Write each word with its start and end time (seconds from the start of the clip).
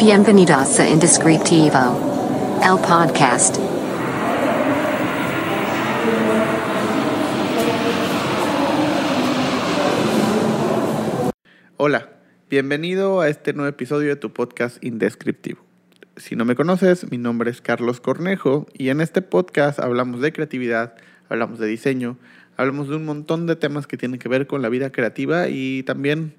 Bienvenidos 0.00 0.80
a 0.80 0.88
Indescriptivo, 0.88 1.76
el 2.64 2.78
podcast. 2.80 3.58
Hola, 11.76 12.08
bienvenido 12.48 13.20
a 13.20 13.28
este 13.28 13.52
nuevo 13.52 13.68
episodio 13.68 14.08
de 14.08 14.16
tu 14.16 14.32
podcast 14.32 14.82
Indescriptivo. 14.82 15.60
Si 16.16 16.34
no 16.34 16.46
me 16.46 16.54
conoces, 16.54 17.10
mi 17.10 17.18
nombre 17.18 17.50
es 17.50 17.60
Carlos 17.60 18.00
Cornejo 18.00 18.66
y 18.72 18.88
en 18.88 19.02
este 19.02 19.20
podcast 19.20 19.80
hablamos 19.80 20.22
de 20.22 20.32
creatividad, 20.32 20.94
hablamos 21.28 21.58
de 21.58 21.66
diseño, 21.66 22.16
hablamos 22.56 22.88
de 22.88 22.96
un 22.96 23.04
montón 23.04 23.46
de 23.46 23.54
temas 23.54 23.86
que 23.86 23.98
tienen 23.98 24.18
que 24.18 24.30
ver 24.30 24.46
con 24.46 24.62
la 24.62 24.70
vida 24.70 24.90
creativa 24.92 25.48
y 25.48 25.82
también 25.82 26.36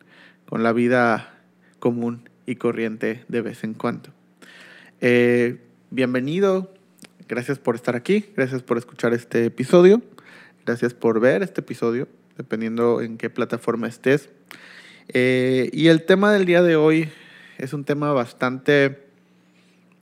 con 0.48 0.64
la 0.64 0.74
vida 0.74 1.36
común 1.78 2.31
y 2.46 2.56
corriente 2.56 3.24
de 3.28 3.42
vez 3.42 3.64
en 3.64 3.74
cuando. 3.74 4.10
Eh, 5.00 5.60
bienvenido, 5.90 6.74
gracias 7.28 7.60
por 7.60 7.76
estar 7.76 7.96
aquí, 7.96 8.26
gracias 8.36 8.64
por 8.64 8.78
escuchar 8.78 9.14
este 9.14 9.46
episodio, 9.46 10.02
gracias 10.66 10.94
por 10.94 11.20
ver 11.20 11.44
este 11.44 11.62
episodio, 11.62 12.08
dependiendo 12.38 13.02
en 13.02 13.18
qué 13.18 13.30
plataforma 13.30 13.88
estés. 13.88 14.30
Eh, 15.10 15.70
y 15.74 15.88
el 15.88 16.04
tema 16.04 16.32
del 16.32 16.46
día 16.46 16.62
de 16.62 16.76
hoy 16.76 17.10
es 17.58 17.74
un 17.74 17.84
tema 17.84 18.14
bastante 18.14 19.04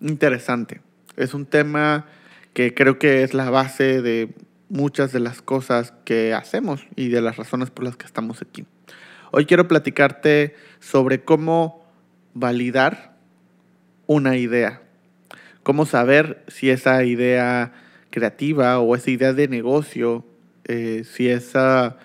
interesante. 0.02 0.81
Es 1.17 1.34
un 1.34 1.45
tema 1.45 2.06
que 2.53 2.73
creo 2.73 3.00
que 3.00 3.23
es 3.23 3.34
la 3.34 3.50
base 3.50 4.02
de 4.02 4.30
muchas 4.70 5.12
de 5.12 5.20
las 5.20 5.42
cosas 5.42 5.94
que 6.06 6.34
hacemos 6.34 6.86
y 6.95 7.09
de 7.09 7.22
las 7.22 7.38
razones 7.38 7.70
por 7.70 7.84
las 7.84 7.98
que 7.98 8.06
estamos 8.06 8.42
aquí. 8.42 8.66
Hoy 9.31 9.45
quiero 9.45 9.67
platicarte 9.67 10.56
sobre 10.80 11.23
cómo 11.23 11.79
validar 12.34 13.18
una 14.08 14.38
idea. 14.38 14.81
Cómo 15.64 15.86
saber 15.86 16.44
si 16.48 16.70
esa 16.70 17.03
idea 17.03 17.73
creativa 18.09 18.80
o 18.80 18.95
esa 18.95 19.12
idea 19.12 19.34
de 19.34 19.48
negocio, 19.48 20.26
eh, 20.66 21.03
si 21.03 21.30
esa, 21.30 21.98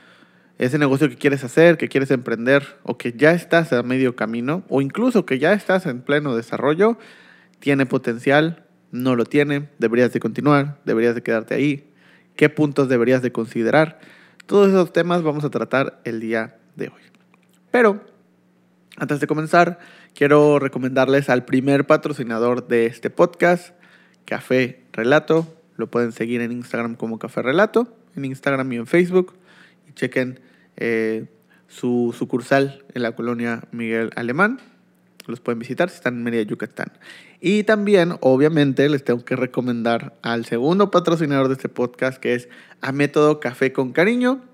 ese 0.59 0.79
negocio 0.79 1.09
que 1.09 1.17
quieres 1.17 1.45
hacer, 1.45 1.77
que 1.77 1.89
quieres 1.89 2.11
emprender 2.11 2.77
o 2.83 2.99
que 2.99 3.13
ya 3.13 3.33
estás 3.33 3.73
a 3.73 3.83
medio 3.83 4.17
camino 4.17 4.65
o 4.69 4.83
incluso 4.83 5.25
que 5.25 5.39
ya 5.39 5.53
estás 5.53 5.87
en 5.87 6.03
pleno 6.03 6.37
desarrollo, 6.37 6.99
tiene 7.59 7.87
potencial, 7.87 8.65
no 8.91 9.17
lo 9.17 9.25
tiene, 9.25 9.69
deberías 9.79 10.13
de 10.13 10.21
continuar, 10.21 10.79
deberías 10.85 11.15
de 11.15 11.23
quedarte 11.23 11.55
ahí, 11.55 11.91
qué 12.37 12.49
puntos 12.49 12.89
deberías 12.89 13.23
de 13.23 13.33
considerar. 13.33 13.99
Todos 14.47 14.69
esos 14.69 14.93
temas 14.93 15.23
vamos 15.23 15.45
a 15.45 15.51
tratar 15.51 16.01
el 16.05 16.21
día 16.21 16.59
de 16.77 16.89
hoy. 16.89 17.03
Pero 17.71 18.05
antes 18.97 19.19
de 19.19 19.27
comenzar, 19.27 19.79
quiero 20.15 20.59
recomendarles 20.59 21.29
al 21.29 21.45
primer 21.45 21.87
patrocinador 21.87 22.69
de 22.69 22.87
este 22.87 23.11
podcast, 23.11 23.75
Café 24.25 24.85
Relato. 24.93 25.53
Lo 25.77 25.91
pueden 25.91 26.13
seguir 26.13 26.41
en 26.41 26.53
Instagram 26.53 26.95
como 26.95 27.19
Café 27.19 27.43
Relato, 27.43 27.97
en 28.15 28.25
Instagram 28.25 28.73
y 28.73 28.77
en 28.77 28.87
Facebook. 28.87 29.35
Y 29.89 29.93
chequen 29.95 30.39
eh, 30.77 31.27
su 31.67 32.15
sucursal 32.17 32.85
en 32.95 33.03
la 33.03 33.17
colonia 33.17 33.65
Miguel 33.73 34.11
Alemán. 34.15 34.61
Los 35.27 35.41
pueden 35.41 35.59
visitar 35.59 35.91
si 35.91 35.97
están 35.97 36.15
en 36.15 36.23
Mérida, 36.23 36.43
Yucatán. 36.43 36.93
Y 37.41 37.65
también, 37.65 38.15
obviamente, 38.21 38.89
les 38.89 39.03
tengo 39.03 39.25
que 39.25 39.35
recomendar 39.35 40.17
al 40.23 40.45
segundo 40.45 40.93
patrocinador 40.93 41.49
de 41.49 41.55
este 41.55 41.69
podcast, 41.69 42.19
que 42.19 42.35
es 42.35 42.49
A 42.81 42.93
Método 42.93 43.41
Café 43.41 43.73
con 43.73 43.93
Cariño. 43.93 44.45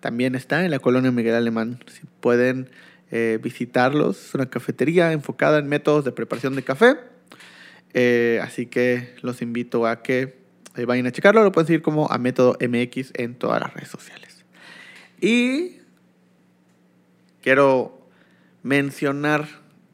También 0.00 0.34
está 0.34 0.64
en 0.64 0.72
la 0.72 0.80
colonia 0.80 1.10
Miguel 1.10 1.36
Alemán. 1.36 1.78
Si 1.86 2.02
pueden 2.20 2.68
eh, 3.14 3.38
visitarlos. 3.42 4.28
Es 4.28 4.34
una 4.34 4.48
cafetería 4.48 5.12
enfocada 5.12 5.58
en 5.58 5.68
métodos 5.68 6.02
de 6.06 6.12
preparación 6.12 6.56
de 6.56 6.62
café. 6.62 6.96
Eh, 7.92 8.40
así 8.42 8.64
que 8.64 9.16
los 9.20 9.42
invito 9.42 9.86
a 9.86 10.02
que 10.02 10.38
eh, 10.76 10.86
vayan 10.86 11.06
a 11.06 11.12
checarlo. 11.12 11.44
Lo 11.44 11.52
pueden 11.52 11.66
seguir 11.66 11.82
como 11.82 12.10
a 12.10 12.16
Método 12.16 12.56
MX 12.58 13.12
en 13.16 13.34
todas 13.34 13.60
las 13.60 13.74
redes 13.74 13.90
sociales. 13.90 14.46
Y 15.20 15.80
quiero 17.42 18.08
mencionar 18.62 19.46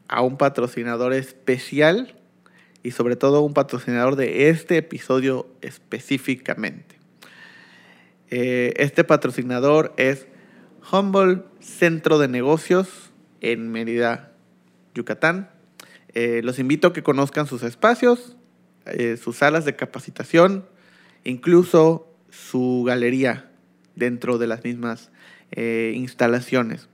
a 0.06 0.22
un 0.22 0.36
patrocinador 0.36 1.12
especial 1.12 2.14
y 2.84 2.92
sobre 2.92 3.16
todo 3.16 3.40
un 3.40 3.52
patrocinador 3.52 4.14
de 4.14 4.48
este 4.48 4.76
episodio 4.76 5.48
específicamente. 5.60 6.94
este 8.30 9.02
patrocinador 9.02 9.92
es 9.96 10.28
Humble 10.92 11.42
Centro 11.58 12.18
de 12.18 12.28
Negocios 12.28 13.07
en 13.40 13.70
Mérida, 13.70 14.32
Yucatán. 14.94 15.50
Eh, 16.14 16.40
los 16.42 16.58
invito 16.58 16.88
a 16.88 16.92
que 16.92 17.02
conozcan 17.02 17.46
sus 17.46 17.62
espacios, 17.62 18.36
eh, 18.86 19.16
sus 19.16 19.36
salas 19.36 19.64
de 19.64 19.76
capacitación, 19.76 20.66
incluso 21.24 22.12
su 22.30 22.84
galería 22.86 23.50
dentro 23.94 24.38
de 24.38 24.46
las 24.46 24.64
mismas 24.64 25.10
eh, 25.52 25.92
instalaciones. 25.94 26.88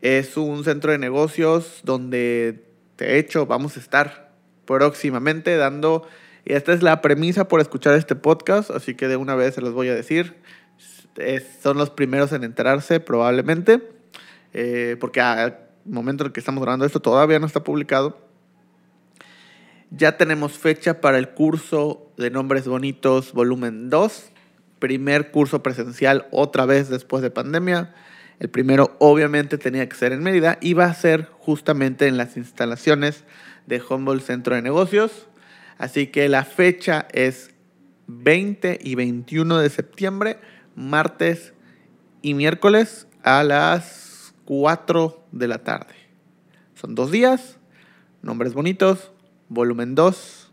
Es 0.00 0.36
un 0.36 0.64
centro 0.64 0.92
de 0.92 0.98
negocios 0.98 1.80
donde, 1.84 2.64
de 2.98 3.18
hecho, 3.18 3.46
vamos 3.46 3.76
a 3.76 3.80
estar 3.80 4.32
próximamente 4.64 5.56
dando, 5.56 6.06
y 6.44 6.52
esta 6.52 6.72
es 6.72 6.82
la 6.82 7.00
premisa 7.00 7.48
por 7.48 7.60
escuchar 7.60 7.94
este 7.94 8.14
podcast, 8.14 8.70
así 8.70 8.94
que 8.94 9.08
de 9.08 9.16
una 9.16 9.34
vez 9.34 9.54
se 9.54 9.60
los 9.60 9.72
voy 9.72 9.88
a 9.88 9.94
decir, 9.94 10.36
son 11.62 11.78
los 11.78 11.90
primeros 11.90 12.32
en 12.32 12.44
enterarse 12.44 13.00
probablemente 13.00 13.97
eh, 14.52 14.96
porque 15.00 15.20
al 15.20 15.58
momento 15.84 16.24
en 16.24 16.28
el 16.28 16.32
que 16.32 16.40
estamos 16.40 16.62
grabando 16.62 16.84
esto 16.84 17.00
todavía 17.00 17.38
no 17.38 17.46
está 17.46 17.64
publicado. 17.64 18.28
Ya 19.90 20.16
tenemos 20.18 20.58
fecha 20.58 21.00
para 21.00 21.18
el 21.18 21.30
curso 21.30 22.12
de 22.18 22.30
Nombres 22.30 22.68
Bonitos 22.68 23.32
volumen 23.32 23.88
2, 23.88 24.30
primer 24.78 25.30
curso 25.30 25.62
presencial 25.62 26.26
otra 26.30 26.66
vez 26.66 26.88
después 26.88 27.22
de 27.22 27.30
pandemia. 27.30 27.94
El 28.38 28.50
primero 28.50 28.96
obviamente 28.98 29.58
tenía 29.58 29.88
que 29.88 29.96
ser 29.96 30.12
en 30.12 30.22
Mérida 30.22 30.58
y 30.60 30.74
va 30.74 30.84
a 30.84 30.94
ser 30.94 31.28
justamente 31.38 32.06
en 32.06 32.16
las 32.16 32.36
instalaciones 32.36 33.24
de 33.66 33.82
Humboldt 33.82 34.22
Centro 34.22 34.54
de 34.54 34.62
Negocios. 34.62 35.26
Así 35.78 36.08
que 36.08 36.28
la 36.28 36.44
fecha 36.44 37.08
es 37.12 37.50
20 38.08 38.78
y 38.82 38.94
21 38.94 39.58
de 39.58 39.70
septiembre, 39.70 40.38
martes 40.74 41.52
y 42.22 42.34
miércoles 42.34 43.06
a 43.22 43.42
las 43.42 44.07
4 44.48 45.26
de 45.32 45.46
la 45.46 45.58
tarde. 45.58 45.94
Son 46.74 46.94
dos 46.94 47.10
días, 47.10 47.58
nombres 48.22 48.54
bonitos, 48.54 49.12
volumen 49.50 49.94
2. 49.94 50.50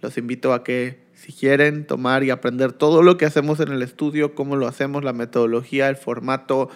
Los 0.00 0.16
invito 0.16 0.54
a 0.54 0.64
que 0.64 1.04
si 1.12 1.34
quieren 1.34 1.86
tomar 1.86 2.24
y 2.24 2.30
aprender 2.30 2.72
todo 2.72 3.02
lo 3.02 3.18
que 3.18 3.26
hacemos 3.26 3.60
en 3.60 3.72
el 3.72 3.82
estudio, 3.82 4.34
cómo 4.34 4.56
lo 4.56 4.66
hacemos, 4.66 5.04
la 5.04 5.12
metodología, 5.12 5.90
el 5.90 5.96
formato, 5.96 6.70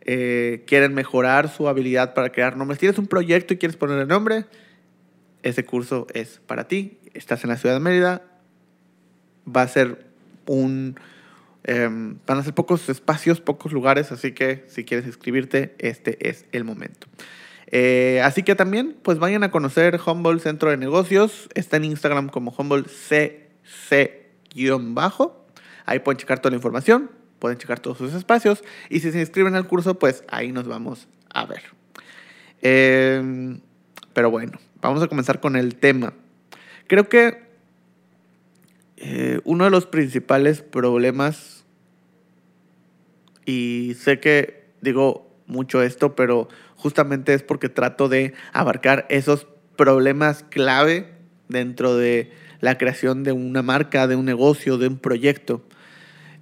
eh, 0.00 0.64
quieren 0.66 0.94
mejorar 0.94 1.50
su 1.50 1.68
habilidad 1.68 2.14
para 2.14 2.32
crear 2.32 2.56
nombres, 2.56 2.78
tienes 2.78 2.98
un 2.98 3.06
proyecto 3.06 3.52
y 3.52 3.58
quieres 3.58 3.76
poner 3.76 3.98
el 3.98 4.08
nombre, 4.08 4.46
ese 5.42 5.66
curso 5.66 6.06
es 6.14 6.40
para 6.46 6.66
ti. 6.66 6.96
Estás 7.12 7.44
en 7.44 7.50
la 7.50 7.58
ciudad 7.58 7.74
de 7.74 7.80
Mérida, 7.80 8.22
va 9.46 9.60
a 9.60 9.68
ser 9.68 10.06
un 10.46 10.98
Em, 11.66 12.18
van 12.26 12.38
a 12.38 12.42
ser 12.42 12.52
pocos 12.52 12.90
espacios, 12.90 13.40
pocos 13.40 13.72
lugares, 13.72 14.12
así 14.12 14.32
que 14.32 14.64
si 14.68 14.84
quieres 14.84 15.06
inscribirte, 15.06 15.74
este 15.78 16.28
es 16.28 16.44
el 16.52 16.64
momento. 16.64 17.06
Eh, 17.68 18.20
así 18.22 18.42
que 18.42 18.54
también, 18.54 18.94
pues 19.02 19.18
vayan 19.18 19.42
a 19.44 19.50
conocer 19.50 19.98
Humboldt 20.04 20.42
Centro 20.42 20.70
de 20.70 20.76
Negocios. 20.76 21.48
Está 21.54 21.78
en 21.78 21.86
Instagram 21.86 22.28
como 22.28 22.54
Humboldt 22.56 22.88
CC-bajo. 23.70 25.46
Ahí 25.86 26.00
pueden 26.00 26.18
checar 26.18 26.38
toda 26.38 26.50
la 26.50 26.56
información, 26.56 27.10
pueden 27.38 27.56
checar 27.58 27.80
todos 27.80 27.96
sus 27.98 28.12
espacios. 28.12 28.62
Y 28.90 29.00
si 29.00 29.10
se 29.10 29.20
inscriben 29.20 29.54
al 29.54 29.66
curso, 29.66 29.98
pues 29.98 30.22
ahí 30.28 30.52
nos 30.52 30.68
vamos 30.68 31.08
a 31.30 31.46
ver. 31.46 31.62
Em, 32.60 33.60
pero 34.12 34.30
bueno, 34.30 34.58
vamos 34.82 35.02
a 35.02 35.08
comenzar 35.08 35.40
con 35.40 35.56
el 35.56 35.76
tema. 35.76 36.12
Creo 36.86 37.08
que 37.08 37.42
eh, 38.98 39.40
uno 39.44 39.64
de 39.64 39.70
los 39.70 39.86
principales 39.86 40.62
problemas 40.62 41.53
y 43.46 43.94
sé 43.98 44.20
que 44.20 44.64
digo 44.80 45.30
mucho 45.46 45.82
esto, 45.82 46.14
pero 46.14 46.48
justamente 46.76 47.34
es 47.34 47.42
porque 47.42 47.68
trato 47.68 48.08
de 48.08 48.34
abarcar 48.52 49.06
esos 49.08 49.46
problemas 49.76 50.44
clave 50.44 51.12
dentro 51.48 51.96
de 51.96 52.32
la 52.60 52.78
creación 52.78 53.24
de 53.24 53.32
una 53.32 53.62
marca, 53.62 54.06
de 54.06 54.16
un 54.16 54.24
negocio, 54.24 54.78
de 54.78 54.88
un 54.88 54.98
proyecto. 54.98 55.62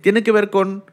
Tiene 0.00 0.22
que 0.22 0.32
ver 0.32 0.50
con 0.50 0.84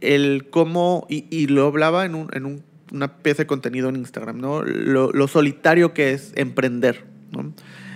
el 0.00 0.48
cómo, 0.50 1.06
y, 1.08 1.46
lo 1.48 1.66
hablaba 1.66 2.04
en, 2.04 2.64
una 2.92 3.18
pieza 3.18 3.42
de 3.42 3.46
contenido 3.46 3.88
en 3.88 3.96
Instagram, 3.96 4.40
¿no? 4.40 4.62
Lo, 4.62 5.28
solitario 5.28 5.92
que 5.92 6.12
es 6.12 6.32
emprender, 6.36 7.04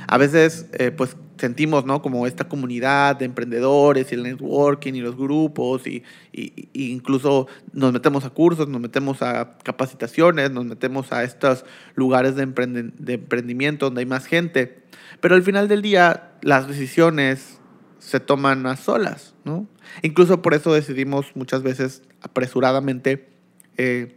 a 0.07 0.19
veces 0.19 0.69
eh, 0.75 0.91
pues 0.91 1.17
sentimos, 1.37 1.85
¿no? 1.85 2.03
Como 2.03 2.27
esta 2.27 2.49
comunidad 2.49 3.17
de 3.17 3.25
emprendedores 3.25 4.11
y 4.11 4.15
el 4.15 4.23
networking 4.23 4.95
y 4.95 5.01
los 5.01 5.17
grupos 5.17 5.87
y, 5.87 6.03
y, 6.33 6.69
incluso 6.73 7.49
nos 7.73 7.93
metemos 7.93 8.25
a 8.25 8.31
cursos, 8.31 8.69
nos 8.69 8.81
metemos 8.81 9.23
a 9.23 9.59
capacitaciones, 9.63 10.51
nos 10.51 10.65
metemos 10.65 11.13
a 11.13 11.25
estos 11.25 11.65
lugares 11.95 12.37
de, 12.37 12.43
emprend 12.43 12.95
de 12.95 13.15
emprendimiento 13.15 13.87
donde 13.87 14.01
hay 14.01 14.07
más 14.07 14.27
gente. 14.27 14.83
Pero 15.21 15.35
al 15.35 15.43
final 15.43 15.69
del 15.69 15.83
día 15.83 16.33
las 16.43 16.69
decisiones 16.69 17.59
se 17.99 18.21
toman 18.21 18.67
a 18.67 18.77
solas, 18.77 19.35
¿no? 19.45 19.67
Incluso 20.03 20.43
por 20.43 20.55
eso 20.55 20.73
decidimos 20.73 21.33
muchas 21.35 21.63
veces 21.63 22.03
apresuradamente 22.21 23.29
eh, 23.77 24.17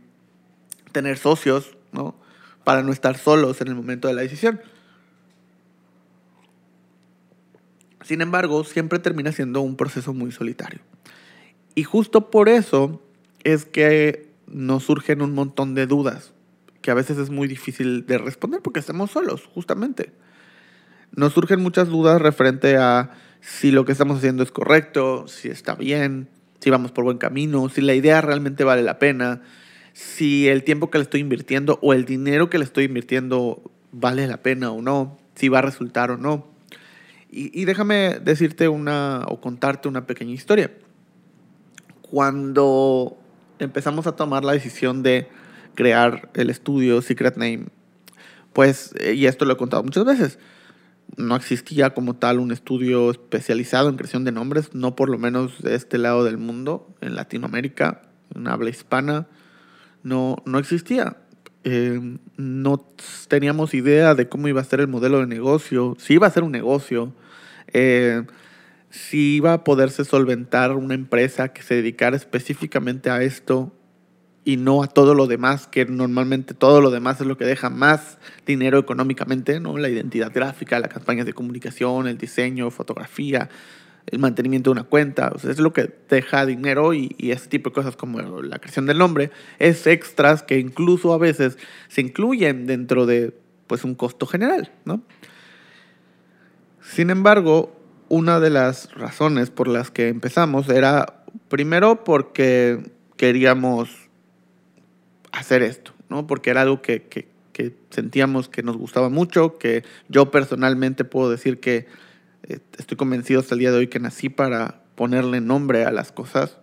tener 0.91 1.17
socios, 1.17 1.77
¿no? 1.91 2.15
Para 2.63 2.83
no 2.83 2.91
estar 2.91 3.17
solos 3.17 3.61
en 3.61 3.69
el 3.69 3.75
momento 3.75 4.07
de 4.07 4.13
la 4.13 4.21
decisión. 4.21 4.59
Sin 8.07 8.21
embargo, 8.21 8.63
siempre 8.63 8.99
termina 8.99 9.33
siendo 9.33 9.59
un 9.59 9.75
proceso 9.75 10.13
muy 10.13 10.31
solitario. 10.31 10.79
Y 11.75 11.83
justo 11.83 12.31
por 12.31 12.47
eso 12.47 13.01
es 13.43 13.65
que 13.65 14.29
nos 14.47 14.83
surgen 14.83 15.21
un 15.21 15.33
montón 15.33 15.75
de 15.75 15.87
dudas, 15.87 16.31
que 16.81 16.89
a 16.89 16.93
veces 16.93 17.17
es 17.17 17.29
muy 17.29 17.49
difícil 17.49 18.05
de 18.05 18.17
responder 18.17 18.61
porque 18.61 18.79
estamos 18.79 19.11
solos, 19.11 19.49
justamente. 19.53 20.13
Nos 21.11 21.33
surgen 21.33 21.61
muchas 21.61 21.89
dudas 21.89 22.21
referente 22.21 22.77
a 22.77 23.11
si 23.41 23.71
lo 23.71 23.83
que 23.83 23.91
estamos 23.91 24.19
haciendo 24.19 24.41
es 24.41 24.51
correcto, 24.51 25.27
si 25.27 25.49
está 25.49 25.75
bien, 25.75 26.29
si 26.61 26.69
vamos 26.69 26.93
por 26.93 27.03
buen 27.03 27.17
camino, 27.17 27.67
si 27.67 27.81
la 27.81 27.93
idea 27.93 28.21
realmente 28.21 28.63
vale 28.63 28.83
la 28.83 28.99
pena, 28.99 29.41
si 29.91 30.47
el 30.47 30.63
tiempo 30.63 30.89
que 30.89 30.97
le 30.97 31.03
estoy 31.03 31.19
invirtiendo 31.19 31.77
o 31.81 31.91
el 31.91 32.05
dinero 32.05 32.49
que 32.49 32.57
le 32.57 32.63
estoy 32.63 32.85
invirtiendo 32.85 33.69
vale 33.91 34.27
la 34.27 34.37
pena 34.37 34.71
o 34.71 34.81
no, 34.81 35.17
si 35.35 35.49
va 35.49 35.59
a 35.59 35.63
resultar 35.63 36.09
o 36.09 36.15
no. 36.15 36.55
Y, 37.29 37.65
déjame 37.65 38.19
decirte 38.19 38.69
una 38.69 39.25
o 39.27 39.41
contarte 39.41 39.89
una 39.89 40.07
pequeña 40.07 40.33
historia. 40.33 40.71
Cuando 42.01 43.17
empezamos 43.59 44.07
a 44.07 44.15
tomar 44.15 44.45
la 44.45 44.53
decisión 44.53 45.03
de 45.03 45.27
crear 45.75 46.29
el 46.35 46.49
estudio 46.49 47.01
Secret 47.01 47.35
Name, 47.35 47.65
pues, 48.53 48.93
eh, 48.99 49.13
y 49.13 49.25
esto 49.25 49.43
lo 49.43 49.53
he 49.53 49.57
contado 49.57 49.83
muchas 49.83 50.05
veces, 50.05 50.39
no 51.17 51.35
existía 51.35 51.93
como 51.93 52.15
tal 52.15 52.39
un 52.39 52.51
estudio 52.51 53.11
especializado 53.11 53.89
en 53.89 53.97
creación 53.97 54.23
de 54.23 54.31
nombres, 54.31 54.73
no 54.73 54.95
por 54.95 55.09
lo 55.09 55.17
menos 55.17 55.61
de 55.61 55.75
este 55.75 55.97
lado 55.97 56.23
del 56.23 56.37
mundo, 56.37 56.95
en 57.01 57.15
Latinoamérica, 57.15 58.03
en 58.35 58.47
habla 58.47 58.69
hispana, 58.69 59.27
no, 60.03 60.37
no 60.45 60.59
existía. 60.59 61.17
Eh, 61.69 61.99
no 62.37 62.77
teníamos 63.27 63.73
idea 63.73 64.15
de 64.15 64.29
cómo 64.29 64.47
iba 64.47 64.61
a 64.61 64.63
ser 64.63 64.79
el 64.79 64.87
modelo 64.87 65.19
de 65.19 65.27
negocio, 65.27 65.97
si 65.99 66.13
iba 66.13 66.25
a 66.25 66.31
ser 66.31 66.43
un 66.43 66.53
negocio, 66.53 67.13
eh, 67.73 68.23
si 68.89 69.35
iba 69.35 69.51
a 69.51 69.63
poderse 69.65 70.05
solventar 70.05 70.71
una 70.71 70.93
empresa 70.93 71.49
que 71.49 71.63
se 71.63 71.75
dedicara 71.75 72.15
específicamente 72.15 73.09
a 73.09 73.21
esto 73.21 73.73
y 74.45 74.55
no 74.55 74.81
a 74.81 74.87
todo 74.87 75.13
lo 75.13 75.27
demás, 75.27 75.67
que 75.67 75.83
normalmente 75.83 76.53
todo 76.53 76.79
lo 76.79 76.89
demás 76.89 77.19
es 77.19 77.27
lo 77.27 77.37
que 77.37 77.43
deja 77.43 77.69
más 77.69 78.17
dinero 78.45 78.79
económicamente, 78.79 79.59
¿no? 79.59 79.77
La 79.77 79.89
identidad 79.89 80.31
gráfica, 80.33 80.79
las 80.79 80.93
campañas 80.93 81.25
de 81.25 81.33
comunicación, 81.33 82.07
el 82.07 82.17
diseño, 82.17 82.71
fotografía, 82.71 83.49
el 84.07 84.19
mantenimiento 84.19 84.69
de 84.69 84.79
una 84.79 84.83
cuenta, 84.83 85.31
o 85.35 85.39
sea, 85.39 85.51
es 85.51 85.59
lo 85.59 85.73
que 85.73 85.93
deja 86.09 86.45
dinero 86.45 86.93
y, 86.93 87.15
ese 87.19 87.47
tipo 87.47 87.69
de 87.69 87.73
cosas 87.73 87.95
como 87.97 88.21
la 88.21 88.59
creación 88.59 88.85
del 88.85 88.97
nombre, 88.97 89.31
es 89.59 89.85
extras 89.85 90.43
que 90.43 90.59
incluso 90.59 91.13
a 91.13 91.17
veces 91.17 91.57
se 91.89 92.01
incluyen 92.01 92.67
dentro 92.67 93.05
de 93.05 93.33
pues 93.67 93.83
un 93.83 93.95
costo 93.95 94.25
general, 94.25 94.71
¿no? 94.85 95.01
Sin 96.81 97.09
embargo, 97.09 97.75
una 98.07 98.39
de 98.39 98.49
las 98.49 98.93
razones 98.93 99.49
por 99.49 99.67
las 99.67 99.91
que 99.91 100.07
empezamos 100.07 100.69
era 100.69 101.25
primero 101.49 102.05
porque 102.05 102.91
queríamos 103.17 103.89
hacer 105.33 105.63
esto, 105.63 105.91
¿no? 106.07 106.27
Porque 106.27 106.49
era 106.49 106.61
algo 106.61 106.81
que, 106.81 107.03
que, 107.03 107.27
sentíamos 107.89 108.49
que 108.49 108.61
nos 108.61 108.77
gustaba 108.77 109.09
mucho, 109.09 109.57
que 109.57 109.83
yo 110.09 110.29
personalmente 110.29 111.03
puedo 111.03 111.31
decir 111.31 111.59
que 111.59 111.87
estoy 112.47 112.97
convencido 112.97 113.39
hasta 113.39 113.55
el 113.55 113.59
día 113.59 113.71
de 113.71 113.77
hoy 113.77 113.87
que 113.87 113.99
nací 113.99 114.29
para 114.29 114.81
ponerle 114.95 115.41
nombre 115.41 115.85
a 115.85 115.91
las 115.91 116.11
cosas. 116.11 116.57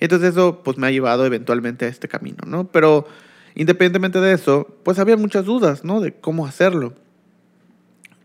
Entonces 0.00 0.30
eso 0.30 0.62
pues 0.62 0.78
me 0.78 0.86
ha 0.86 0.90
llevado 0.90 1.26
eventualmente 1.26 1.84
a 1.84 1.88
este 1.88 2.08
camino, 2.08 2.38
¿no? 2.46 2.68
Pero 2.68 3.06
independientemente 3.54 4.20
de 4.20 4.32
eso, 4.32 4.76
pues 4.84 4.98
había 4.98 5.16
muchas 5.16 5.44
dudas, 5.44 5.84
¿no? 5.84 6.00
De 6.00 6.12
cómo 6.12 6.46
hacerlo. 6.46 6.94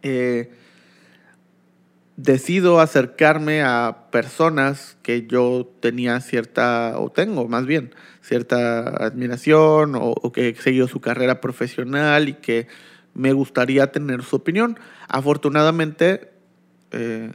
Eh, 0.01 0.51
decido 2.15 2.79
acercarme 2.79 3.61
a 3.61 4.07
personas 4.11 4.97
que 5.01 5.25
yo 5.27 5.71
tenía 5.79 6.19
cierta, 6.19 6.95
o 6.97 7.09
tengo 7.09 7.47
más 7.47 7.65
bien, 7.65 7.95
cierta 8.21 8.89
admiración 8.89 9.95
o, 9.95 10.11
o, 10.11 10.31
que 10.31 10.49
he 10.49 10.55
seguido 10.55 10.87
su 10.87 10.99
carrera 10.99 11.39
profesional 11.39 12.27
y 12.27 12.33
que 12.33 12.67
me 13.13 13.31
gustaría 13.33 13.91
tener 13.91 14.23
su 14.23 14.35
opinión. 14.35 14.77
Afortunadamente 15.07 16.38
eh, 16.91 17.31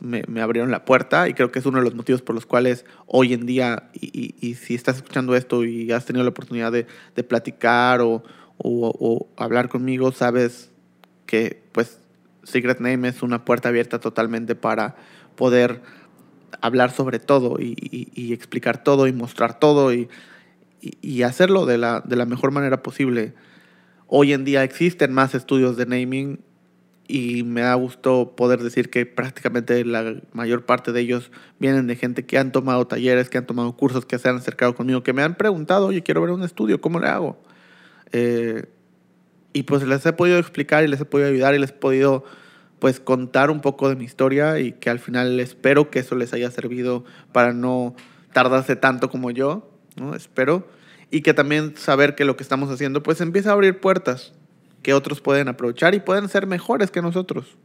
me, 0.00 0.40
abrieron 0.40 0.70
la 0.70 0.84
puerta 0.84 1.28
y 1.28 1.34
creo 1.34 1.52
que 1.52 1.58
es 1.58 1.66
uno 1.66 1.78
de 1.78 1.84
los 1.84 1.94
motivos 1.94 2.22
por 2.22 2.34
los 2.34 2.46
cuales 2.46 2.84
hoy 3.06 3.34
en 3.34 3.46
día, 3.46 3.90
y, 3.92 4.54
si 4.54 4.74
estás 4.74 4.96
escuchando 4.96 5.36
esto 5.36 5.64
y 5.64 5.92
has 5.92 6.06
tenido 6.06 6.24
la 6.24 6.30
oportunidad 6.30 6.72
de, 6.72 6.86
platicar 7.24 8.00
o, 8.02 8.22
hablar 9.36 9.68
conmigo, 9.68 10.12
sabes 10.12 10.70
que 11.26 11.62
pues 11.72 11.98
Secret 12.42 12.80
Name 12.80 13.08
es 13.08 13.22
una 13.22 13.44
puerta 13.44 13.68
abierta 13.68 14.00
totalmente 14.00 14.54
para 14.54 14.96
poder 15.36 15.82
hablar 16.60 16.90
sobre 16.90 17.18
todo 17.18 17.56
y, 17.60 18.32
explicar 18.32 18.82
todo 18.82 19.06
y 19.06 19.12
mostrar 19.12 19.58
todo 19.58 19.92
y, 19.92 20.08
hacerlo 21.22 21.66
de 21.66 21.76
la 21.76 22.26
mejor 22.26 22.50
manera 22.52 22.82
posible. 22.82 23.34
Hoy 24.12 24.32
en 24.32 24.44
día 24.44 24.64
existen 24.64 25.12
más 25.12 25.36
estudios 25.36 25.76
de 25.76 25.86
naming 25.86 26.40
y 27.10 27.42
me 27.42 27.62
da 27.62 27.74
gusto 27.74 28.34
poder 28.36 28.62
decir 28.62 28.88
que 28.88 29.04
prácticamente 29.04 29.84
la 29.84 30.14
mayor 30.32 30.64
parte 30.64 30.92
de 30.92 31.00
ellos 31.00 31.32
vienen 31.58 31.88
de 31.88 31.96
gente 31.96 32.24
que 32.24 32.38
han 32.38 32.52
tomado 32.52 32.86
talleres, 32.86 33.28
que 33.28 33.38
han 33.38 33.46
tomado 33.46 33.76
cursos, 33.76 34.06
que 34.06 34.18
se 34.18 34.28
han 34.28 34.36
acercado 34.36 34.74
conmigo, 34.76 35.02
que 35.02 35.12
me 35.12 35.22
han 35.22 35.34
preguntado, 35.34 35.88
oye, 35.88 36.02
quiero 36.02 36.20
ver 36.20 36.30
un 36.30 36.44
estudio, 36.44 36.80
¿cómo 36.80 37.00
le 37.00 37.08
hago? 37.08 37.42
Eh, 38.12 38.66
y 39.52 39.64
pues 39.64 39.82
les 39.82 40.06
he 40.06 40.12
podido 40.12 40.38
explicar 40.38 40.84
y 40.84 40.88
les 40.88 41.00
he 41.00 41.04
podido 41.04 41.28
ayudar 41.28 41.54
y 41.56 41.58
les 41.58 41.70
he 41.70 41.74
podido 41.74 42.24
pues 42.78 43.00
contar 43.00 43.50
un 43.50 43.60
poco 43.60 43.88
de 43.88 43.96
mi 43.96 44.04
historia 44.04 44.60
y 44.60 44.72
que 44.72 44.88
al 44.88 45.00
final 45.00 45.40
espero 45.40 45.90
que 45.90 45.98
eso 45.98 46.14
les 46.14 46.32
haya 46.32 46.50
servido 46.50 47.04
para 47.32 47.52
no 47.52 47.94
tardarse 48.32 48.76
tanto 48.76 49.10
como 49.10 49.32
yo, 49.32 49.68
¿no? 49.96 50.14
Espero. 50.14 50.68
Y 51.10 51.22
que 51.22 51.34
también 51.34 51.76
saber 51.76 52.14
que 52.14 52.24
lo 52.24 52.36
que 52.36 52.44
estamos 52.44 52.70
haciendo 52.70 53.02
pues 53.02 53.20
empieza 53.20 53.50
a 53.50 53.54
abrir 53.54 53.80
puertas 53.80 54.32
que 54.82 54.94
otros 54.94 55.20
pueden 55.20 55.48
aprovechar 55.48 55.94
y 55.94 56.00
pueden 56.00 56.28
ser 56.28 56.46
mejores 56.46 56.90
que 56.90 57.02
nosotros. 57.02 57.56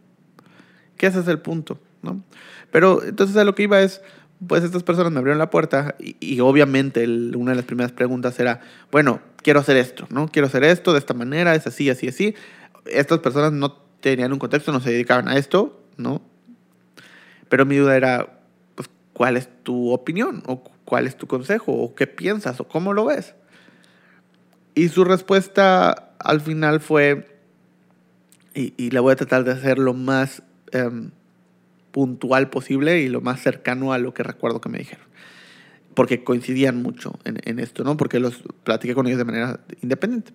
Que 0.97 1.07
ese 1.07 1.19
es 1.19 1.27
el 1.27 1.39
punto, 1.39 1.79
¿no? 2.01 2.23
Pero 2.71 3.03
entonces 3.03 3.35
a 3.37 3.43
lo 3.43 3.55
que 3.55 3.63
iba 3.63 3.81
es, 3.81 4.01
pues 4.47 4.63
estas 4.63 4.83
personas 4.83 5.11
me 5.11 5.19
abrieron 5.19 5.39
la 5.39 5.49
puerta 5.49 5.95
y, 5.99 6.15
y 6.19 6.39
obviamente 6.39 7.03
el, 7.03 7.35
una 7.35 7.51
de 7.51 7.57
las 7.57 7.65
primeras 7.65 7.91
preguntas 7.91 8.39
era, 8.39 8.61
bueno, 8.91 9.21
quiero 9.41 9.59
hacer 9.59 9.77
esto, 9.77 10.07
¿no? 10.09 10.27
Quiero 10.27 10.47
hacer 10.47 10.63
esto 10.63 10.93
de 10.93 10.99
esta 10.99 11.13
manera, 11.13 11.55
es 11.55 11.67
así, 11.67 11.89
así, 11.89 12.07
así. 12.07 12.35
Estas 12.85 13.19
personas 13.19 13.53
no 13.53 13.73
tenían 14.01 14.33
un 14.33 14.39
contexto, 14.39 14.71
no 14.71 14.79
se 14.79 14.91
dedicaban 14.91 15.27
a 15.27 15.37
esto, 15.37 15.81
¿no? 15.97 16.21
Pero 17.49 17.65
mi 17.65 17.77
duda 17.77 17.95
era, 17.95 18.39
pues, 18.75 18.89
¿cuál 19.13 19.37
es 19.37 19.49
tu 19.63 19.91
opinión? 19.91 20.43
¿O 20.47 20.63
cuál 20.83 21.07
es 21.07 21.17
tu 21.17 21.27
consejo? 21.27 21.71
¿O 21.73 21.95
qué 21.95 22.07
piensas? 22.07 22.59
¿O 22.59 22.67
cómo 22.67 22.93
lo 22.93 23.05
ves? 23.05 23.35
Y 24.73 24.89
su 24.89 25.05
respuesta 25.05 26.04
al 26.19 26.41
final 26.41 26.79
fue, 26.79 27.27
y, 28.53 28.89
la 28.91 29.01
voy 29.01 29.13
a 29.13 29.15
tratar 29.15 29.43
de 29.43 29.51
hacer 29.51 29.79
lo 29.79 29.93
más 29.93 30.43
eh, 30.71 30.89
puntual 31.91 32.49
posible 32.49 33.01
y 33.01 33.09
lo 33.09 33.21
más 33.21 33.41
cercano 33.41 33.93
a 33.93 33.97
lo 33.97 34.13
que 34.13 34.23
recuerdo 34.23 34.61
que 34.61 34.69
me 34.69 34.77
dijeron. 34.77 35.05
Porque 35.93 36.23
coincidían 36.23 36.81
mucho 36.81 37.17
en, 37.23 37.39
en 37.43 37.59
esto, 37.59 37.83
¿no? 37.83 37.95
Porque 37.97 38.19
los 38.19 38.43
platiqué 38.63 38.93
con 38.93 39.07
ellos 39.07 39.17
de 39.17 39.25
manera 39.25 39.59
independiente. 39.81 40.33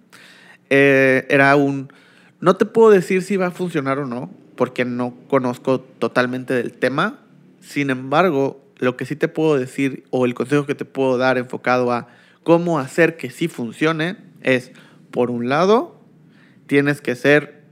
Eh, 0.71 1.27
era 1.29 1.55
un, 1.57 1.93
no 2.41 2.57
te 2.57 2.65
puedo 2.65 2.91
decir 2.91 3.23
si 3.23 3.37
va 3.37 3.47
a 3.47 3.51
funcionar 3.51 3.99
o 3.99 4.07
no, 4.07 4.31
porque 4.57 4.85
no 4.85 5.15
conozco 5.29 5.81
totalmente 5.81 6.55
del 6.55 6.73
tema. 6.73 7.19
Sin 7.61 7.91
embargo, 7.91 8.65
lo 8.79 8.97
que 8.97 9.05
sí 9.05 9.17
te 9.17 9.29
puedo 9.29 9.59
decir 9.59 10.05
o 10.11 10.25
el 10.25 10.35
consejo 10.35 10.65
que 10.65 10.75
te 10.75 10.85
puedo 10.85 11.19
dar 11.19 11.37
enfocado 11.37 11.93
a 11.93 12.09
cómo 12.45 12.79
hacer 12.79 13.17
que 13.17 13.31
sí 13.31 13.49
funcione 13.49 14.17
es, 14.43 14.73
por 15.11 15.31
un 15.31 15.49
lado, 15.49 16.01
tienes 16.67 17.01
que 17.01 17.15
ser 17.15 17.65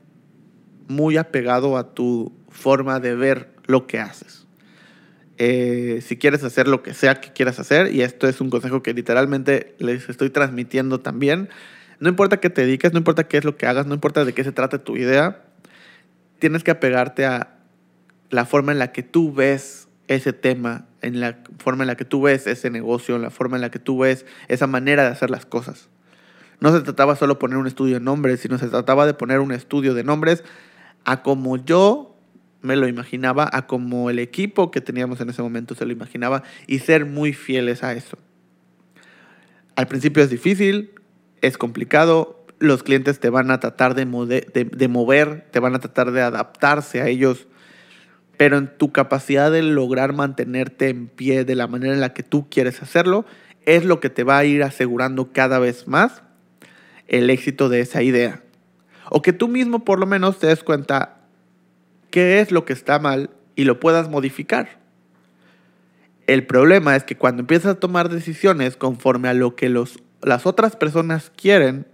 muy 0.89 1.17
apegado 1.17 1.77
a 1.77 1.95
tu 1.95 2.33
forma 2.49 3.01
de 3.01 3.15
ver 3.15 3.51
lo 3.67 3.87
que 3.87 4.01
haces. 4.01 4.47
Eh, 5.37 6.01
si 6.05 6.17
quieres 6.17 6.43
hacer 6.43 6.67
lo 6.67 6.83
que 6.83 6.95
sea 6.95 7.21
que 7.21 7.33
quieras 7.33 7.61
hacer, 7.61 7.95
y 7.95 8.03
esto 8.03 8.27
es 8.27 8.41
un 8.41 8.51
consejo 8.51 8.83
que 8.83 8.93
literalmente 8.93 9.77
les 9.79 10.09
estoy 10.09 10.31
transmitiendo 10.31 11.01
también, 11.01 11.49
no 12.01 12.09
importa 12.09 12.41
qué 12.41 12.51
te 12.51 12.63
dediques, 12.63 12.93
no 12.93 12.99
importa 12.99 13.29
qué 13.29 13.39
es 13.39 13.45
lo 13.45 13.57
que 13.57 13.67
hagas, 13.67 13.87
no 13.87 13.95
importa 13.95 14.25
de 14.25 14.33
qué 14.33 14.43
se 14.43 14.53
trate 14.53 14.79
tu 14.79 14.97
idea, 14.97 15.45
tienes 16.39 16.65
que 16.65 16.73
apegarte 16.73 17.25
a 17.25 17.57
la 18.31 18.47
forma 18.47 18.73
en 18.73 18.79
la 18.79 18.93
que 18.93 19.03
tú 19.03 19.33
ves 19.33 19.89
ese 20.09 20.33
tema, 20.33 20.87
en 21.03 21.21
la 21.21 21.39
forma 21.59 21.85
en 21.85 21.89
la 21.89 21.97
que 21.97 22.05
tú 22.05 22.23
ves 22.23 22.47
ese 22.47 22.71
negocio, 22.71 23.17
en 23.17 23.23
la 23.23 23.31
forma 23.31 23.57
en 23.57 23.61
la 23.61 23.71
que 23.71 23.79
tú 23.79 23.99
ves 23.99 24.27
esa 24.49 24.67
manera 24.67 25.05
de 25.05 25.11
hacer 25.11 25.31
las 25.31 25.47
cosas. 25.47 25.89
No 26.61 26.73
se 26.73 26.81
trataba 26.81 27.17
solo 27.17 27.35
de 27.35 27.41
poner 27.41 27.59
un 27.59 27.67
estudio 27.67 27.95
de 27.95 28.01
nombres, 28.01 28.41
sino 28.41 28.59
se 28.59 28.69
trataba 28.69 29.07
de 29.07 29.15
poner 29.15 29.41
un 29.41 29.53
estudio 29.53 29.95
de 29.95 30.05
nombres 30.05 30.45
a 31.05 31.23
como 31.23 31.57
yo 31.57 32.17
me 32.61 32.77
lo 32.77 32.89
imaginaba, 32.89 33.49
a 33.53 33.67
como 33.67 34.11
el 34.11 34.19
equipo 34.19 34.71
que 34.71 34.81
teníamos 34.81 35.21
en 35.21 35.31
ese 35.31 35.43
momento 35.43 35.75
se 35.75 35.87
lo 35.87 35.93
imaginaba 35.93 36.43
y 36.67 36.81
ser 36.81 37.07
muy 37.07 37.33
fieles 37.33 37.85
a 37.85 37.93
eso. 37.93 38.19
Al 39.77 39.87
principio 39.87 40.23
es 40.23 40.31
difícil, 40.31 40.91
es 41.41 41.57
complicado, 41.57 42.45
los 42.59 42.83
clientes 42.83 43.21
te 43.21 43.31
van 43.31 43.53
a 43.53 43.61
tratar 43.61 43.95
de, 43.95 44.05
de, 44.05 44.89
mover, 44.89 45.47
te 45.53 45.61
van 45.61 45.77
a 45.77 45.79
tratar 45.79 46.11
de 46.11 46.21
adaptarse 46.21 47.01
a 47.01 47.07
ellos, 47.07 47.47
pero 48.37 48.59
en 48.59 48.77
tu 48.77 48.91
capacidad 48.91 49.53
de 49.53 49.63
lograr 49.63 50.13
mantenerte 50.13 50.89
en 50.89 51.07
pie 51.07 51.45
de 51.45 51.55
la 51.55 51.69
manera 51.69 51.95
en 51.95 52.01
la 52.01 52.13
que 52.13 52.25
tú 52.25 52.49
quieres 52.51 52.83
hacerlo, 52.83 53.25
es 53.67 53.85
lo 53.85 54.01
que 54.01 54.11
te 54.11 54.25
va 54.25 54.39
a 54.39 54.45
ir 54.45 54.65
asegurando 54.65 55.33
cada 55.33 55.61
vez 55.61 55.87
más 55.87 56.23
el 57.09 57.31
éxito 57.31 57.69
de 57.69 57.81
esa 57.81 58.03
idea. 58.03 58.43
O 59.11 59.23
que 59.23 59.33
tú 59.33 59.49
mismo 59.49 59.85
por 59.85 59.99
lo 59.99 60.07
menos 60.07 60.39
te 60.39 60.47
des 60.47 60.63
cuenta 60.63 61.21
qué 62.11 62.41
es 62.41 62.53
lo 62.53 62.65
que 62.65 62.73
está 62.73 62.99
mal 62.99 63.31
y 63.57 63.65
lo 63.65 63.81
puedas 63.81 64.09
modificar. 64.09 64.79
El 66.27 66.47
problema 66.47 66.95
es 66.95 67.05
que 67.05 67.17
cuando 67.17 67.41
empiezas 67.41 67.73
a 67.73 67.81
tomar 67.81 68.11
decisiones 68.11 68.77
conforme 68.77 69.29
a 69.29 69.35
lo 69.35 69.57
que 69.57 69.71
los, 69.71 69.99
las 70.23 70.47
otras 70.47 70.77
personas 70.77 71.33
quieren, 71.35 71.87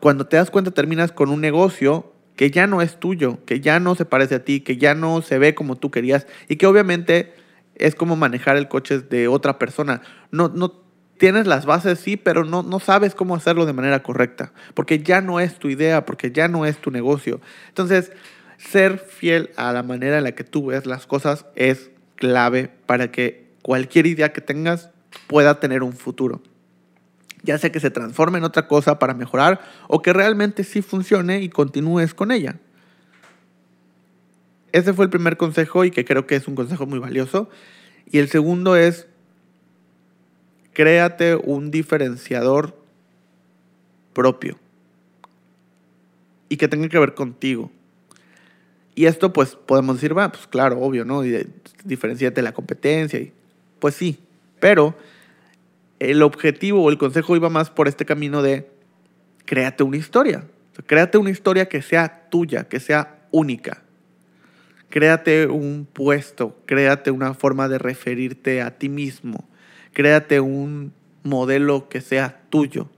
cuando 0.00 0.26
te 0.26 0.38
das 0.38 0.50
cuenta 0.50 0.70
terminas 0.70 1.12
con 1.12 1.28
un 1.28 1.42
negocio 1.42 2.14
que 2.36 2.50
ya 2.50 2.66
no 2.66 2.80
es 2.80 2.98
tuyo, 2.98 3.44
que 3.44 3.60
ya 3.60 3.78
no 3.80 3.94
se 3.94 4.06
parece 4.06 4.36
a 4.36 4.44
ti, 4.44 4.60
que 4.60 4.78
ya 4.78 4.94
no 4.94 5.20
se 5.20 5.38
ve 5.38 5.54
como 5.54 5.76
tú 5.76 5.90
querías 5.90 6.26
y 6.48 6.56
que 6.56 6.66
obviamente 6.66 7.34
es 7.74 7.94
como 7.94 8.16
manejar 8.16 8.56
el 8.56 8.68
coche 8.68 9.00
de 9.00 9.28
otra 9.28 9.58
persona. 9.58 10.00
No, 10.30 10.48
no 10.48 10.80
tienes 11.20 11.46
las 11.46 11.66
bases, 11.66 12.00
sí, 12.00 12.16
pero 12.16 12.46
no, 12.46 12.62
no 12.62 12.80
sabes 12.80 13.14
cómo 13.14 13.36
hacerlo 13.36 13.66
de 13.66 13.74
manera 13.74 14.02
correcta, 14.02 14.54
porque 14.72 15.00
ya 15.00 15.20
no 15.20 15.38
es 15.38 15.58
tu 15.58 15.68
idea, 15.68 16.06
porque 16.06 16.32
ya 16.32 16.48
no 16.48 16.64
es 16.64 16.78
tu 16.78 16.90
negocio. 16.90 17.42
Entonces, 17.68 18.10
ser 18.56 18.98
fiel 18.98 19.50
a 19.56 19.70
la 19.74 19.82
manera 19.82 20.16
en 20.16 20.24
la 20.24 20.32
que 20.32 20.44
tú 20.44 20.66
ves 20.66 20.86
las 20.86 21.06
cosas 21.06 21.44
es 21.56 21.90
clave 22.16 22.70
para 22.86 23.12
que 23.12 23.50
cualquier 23.60 24.06
idea 24.06 24.32
que 24.32 24.40
tengas 24.40 24.88
pueda 25.26 25.60
tener 25.60 25.82
un 25.82 25.92
futuro. 25.92 26.40
Ya 27.42 27.58
sea 27.58 27.70
que 27.70 27.80
se 27.80 27.90
transforme 27.90 28.38
en 28.38 28.44
otra 28.44 28.66
cosa 28.66 28.98
para 28.98 29.12
mejorar 29.12 29.60
o 29.88 30.00
que 30.00 30.14
realmente 30.14 30.64
sí 30.64 30.80
funcione 30.80 31.42
y 31.42 31.50
continúes 31.50 32.14
con 32.14 32.32
ella. 32.32 32.56
Ese 34.72 34.94
fue 34.94 35.04
el 35.04 35.10
primer 35.10 35.36
consejo 35.36 35.84
y 35.84 35.90
que 35.90 36.06
creo 36.06 36.26
que 36.26 36.36
es 36.36 36.48
un 36.48 36.54
consejo 36.54 36.86
muy 36.86 36.98
valioso. 36.98 37.50
Y 38.06 38.20
el 38.20 38.28
segundo 38.30 38.74
es, 38.74 39.06
créate 40.72 41.34
un 41.36 41.70
diferenciador 41.70 42.76
propio 44.12 44.58
y 46.48 46.56
que 46.56 46.68
tenga 46.68 46.88
que 46.88 46.98
ver 46.98 47.14
contigo. 47.14 47.70
Y 48.94 49.06
esto 49.06 49.32
pues 49.32 49.54
podemos 49.54 49.96
decir, 49.96 50.16
va, 50.16 50.30
pues 50.30 50.46
claro, 50.46 50.80
obvio, 50.80 51.04
¿no? 51.04 51.22
Diferenciate 51.84 52.42
la 52.42 52.52
competencia. 52.52 53.18
Y, 53.18 53.32
pues 53.78 53.94
sí, 53.94 54.18
pero 54.58 54.96
el 56.00 56.22
objetivo 56.22 56.82
o 56.82 56.90
el 56.90 56.98
consejo 56.98 57.36
iba 57.36 57.48
más 57.48 57.70
por 57.70 57.88
este 57.88 58.04
camino 58.04 58.42
de 58.42 58.68
créate 59.44 59.82
una 59.82 59.96
historia. 59.96 60.44
créate 60.86 61.18
una 61.18 61.30
historia 61.30 61.68
que 61.68 61.82
sea 61.82 62.28
tuya, 62.30 62.68
que 62.68 62.80
sea 62.80 63.26
única. 63.30 63.82
Créate 64.88 65.46
un 65.46 65.86
puesto, 65.90 66.58
créate 66.66 67.10
una 67.10 67.34
forma 67.34 67.68
de 67.68 67.78
referirte 67.78 68.60
a 68.60 68.76
ti 68.76 68.88
mismo. 68.88 69.48
Créate 69.92 70.40
un 70.40 70.92
modelo 71.22 71.88
que 71.88 72.00
sea 72.00 72.42
tuyo. 72.50 72.88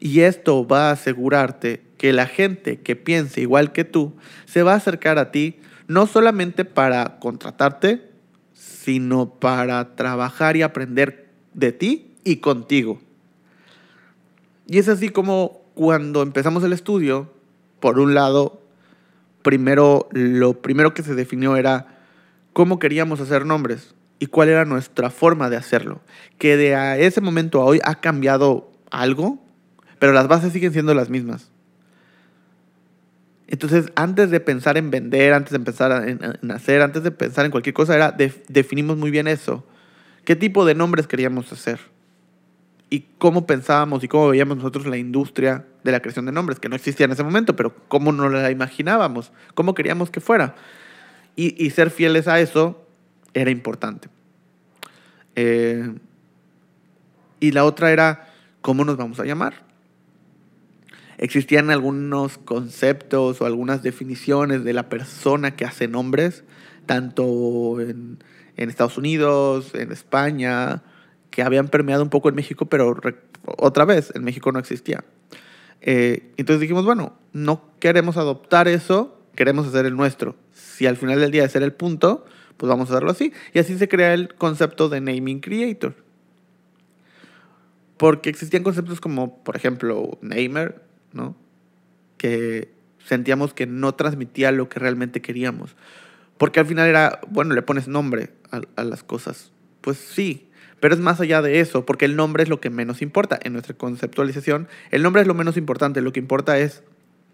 Y 0.00 0.20
esto 0.20 0.66
va 0.66 0.88
a 0.88 0.92
asegurarte 0.92 1.82
que 1.96 2.12
la 2.12 2.26
gente 2.26 2.80
que 2.80 2.96
piense 2.96 3.40
igual 3.40 3.72
que 3.72 3.84
tú 3.84 4.14
se 4.44 4.62
va 4.62 4.72
a 4.72 4.76
acercar 4.76 5.18
a 5.18 5.30
ti 5.30 5.58
no 5.88 6.06
solamente 6.06 6.64
para 6.64 7.18
contratarte, 7.18 8.10
sino 8.52 9.30
para 9.30 9.96
trabajar 9.96 10.56
y 10.56 10.62
aprender 10.62 11.28
de 11.54 11.72
ti 11.72 12.14
y 12.24 12.36
contigo. 12.36 13.00
Y 14.66 14.78
es 14.78 14.88
así 14.88 15.08
como 15.08 15.62
cuando 15.74 16.22
empezamos 16.22 16.64
el 16.64 16.72
estudio, 16.72 17.32
por 17.80 17.98
un 17.98 18.14
lado, 18.14 18.62
primero 19.42 20.08
lo 20.12 20.60
primero 20.60 20.94
que 20.94 21.02
se 21.02 21.14
definió 21.14 21.56
era 21.56 21.98
cómo 22.52 22.78
queríamos 22.78 23.20
hacer 23.20 23.44
nombres 23.44 23.94
y 24.18 24.26
cuál 24.26 24.48
era 24.48 24.64
nuestra 24.64 25.10
forma 25.10 25.50
de 25.50 25.56
hacerlo. 25.56 26.00
Que 26.38 26.56
de 26.56 27.06
ese 27.06 27.20
momento 27.20 27.60
a 27.60 27.64
hoy 27.64 27.80
ha 27.84 27.96
cambiado 27.96 28.72
algo, 28.90 29.42
pero 29.98 30.12
las 30.12 30.28
bases 30.28 30.52
siguen 30.52 30.72
siendo 30.72 30.94
las 30.94 31.10
mismas. 31.10 31.50
Entonces, 33.46 33.92
antes 33.94 34.30
de 34.30 34.40
pensar 34.40 34.78
en 34.78 34.90
vender, 34.90 35.34
antes 35.34 35.52
de 35.52 35.60
pensar 35.60 36.08
en, 36.08 36.50
hacer, 36.50 36.80
antes 36.80 37.02
de 37.02 37.10
pensar 37.10 37.44
en 37.44 37.50
cualquier 37.50 37.74
cosa, 37.74 37.94
era 37.94 38.16
definimos 38.48 38.96
muy 38.96 39.10
bien 39.10 39.28
eso. 39.28 39.64
¿Qué 40.24 40.34
tipo 40.34 40.64
de 40.64 40.74
nombres 40.74 41.06
queríamos 41.06 41.52
hacer? 41.52 41.78
Y 42.88 43.06
cómo 43.18 43.46
pensábamos 43.46 44.02
y 44.04 44.08
cómo 44.08 44.28
veíamos 44.28 44.56
nosotros 44.56 44.86
la 44.86 44.96
industria 44.96 45.66
de 45.82 45.92
la 45.92 46.00
creación 46.00 46.24
de 46.24 46.32
nombres, 46.32 46.58
que 46.58 46.68
no 46.68 46.76
existía 46.76 47.04
en 47.04 47.12
ese 47.12 47.22
momento, 47.22 47.54
pero 47.56 47.74
cómo 47.88 48.12
nos 48.12 48.32
la 48.32 48.50
imaginábamos, 48.50 49.32
cómo 49.54 49.74
queríamos 49.74 50.10
que 50.10 50.20
fuera. 50.20 50.54
Y 51.36 51.68
ser 51.70 51.90
fieles 51.90 52.28
a 52.28 52.38
eso 52.38 52.83
era 53.34 53.50
importante. 53.50 54.08
Eh, 55.36 55.92
y 57.40 57.50
la 57.52 57.64
otra 57.64 57.92
era, 57.92 58.32
¿cómo 58.62 58.84
nos 58.84 58.96
vamos 58.96 59.20
a 59.20 59.24
llamar? 59.24 59.64
existían 61.18 61.70
algunos 61.70 62.38
conceptos 62.38 63.40
o 63.40 63.46
algunas 63.46 63.82
definiciones 63.82 64.64
de 64.64 64.72
la 64.72 64.88
persona 64.88 65.56
que 65.56 65.64
hace 65.64 65.88
nombres, 65.88 66.44
tanto 66.86 67.80
en, 67.80 68.18
Estados 68.56 68.98
Unidos, 68.98 69.74
en 69.74 69.92
España, 69.92 70.82
que 71.30 71.42
habían 71.42 71.68
permeado 71.68 72.02
un 72.02 72.10
poco 72.10 72.28
en 72.28 72.34
México, 72.34 72.66
pero 72.66 72.96
otra 73.58 73.84
vez, 73.84 74.12
en 74.14 74.24
México 74.24 74.52
no 74.52 74.58
existía. 74.58 75.04
Eh, 75.80 76.32
entonces 76.36 76.60
dijimos, 76.60 76.84
bueno, 76.84 77.14
no 77.32 77.62
queremos 77.78 78.16
adoptar 78.16 78.68
eso, 78.68 79.18
queremos 79.34 79.66
hacer 79.66 79.86
el 79.86 79.96
nuestro. 79.96 80.36
Si 80.52 80.86
al 80.86 80.96
final 80.96 81.20
del 81.20 81.30
día 81.30 81.44
es 81.44 81.56
el 81.56 81.72
punto, 81.72 82.24
pues 82.56 82.68
vamos 82.68 82.90
a 82.90 82.94
hacerlo 82.94 83.10
así. 83.10 83.32
Y 83.52 83.58
así 83.58 83.76
se 83.78 83.88
crea 83.88 84.14
el 84.14 84.34
concepto 84.34 84.88
de 84.88 85.00
naming 85.00 85.40
creator. 85.40 85.94
Porque 87.96 88.30
existían 88.30 88.62
conceptos 88.62 89.00
como, 89.00 89.42
por 89.44 89.56
ejemplo, 89.56 90.18
namer, 90.20 90.82
¿no? 91.12 91.36
Que 92.16 92.72
sentíamos 93.04 93.54
que 93.54 93.66
no 93.66 93.94
transmitía 93.94 94.50
lo 94.52 94.68
que 94.68 94.80
realmente 94.80 95.20
queríamos. 95.20 95.76
Porque 96.38 96.60
al 96.60 96.66
final 96.66 96.88
era, 96.88 97.20
bueno, 97.28 97.54
le 97.54 97.62
pones 97.62 97.86
nombre 97.86 98.30
a, 98.50 98.84
las 98.84 99.04
cosas. 99.04 99.52
Pues 99.80 99.98
sí, 99.98 100.48
pero 100.80 100.94
es 100.94 101.00
más 101.00 101.20
allá 101.20 101.42
de 101.42 101.60
eso, 101.60 101.86
porque 101.86 102.04
el 102.04 102.16
nombre 102.16 102.42
es 102.42 102.48
lo 102.48 102.60
que 102.60 102.70
menos 102.70 103.02
importa. 103.02 103.38
En 103.42 103.52
nuestra 103.52 103.74
conceptualización, 103.74 104.68
el 104.90 105.02
nombre 105.02 105.22
es 105.22 105.28
lo 105.28 105.34
menos 105.34 105.56
importante. 105.56 106.00
Lo 106.00 106.12
que 106.12 106.20
importa 106.20 106.58
es 106.58 106.82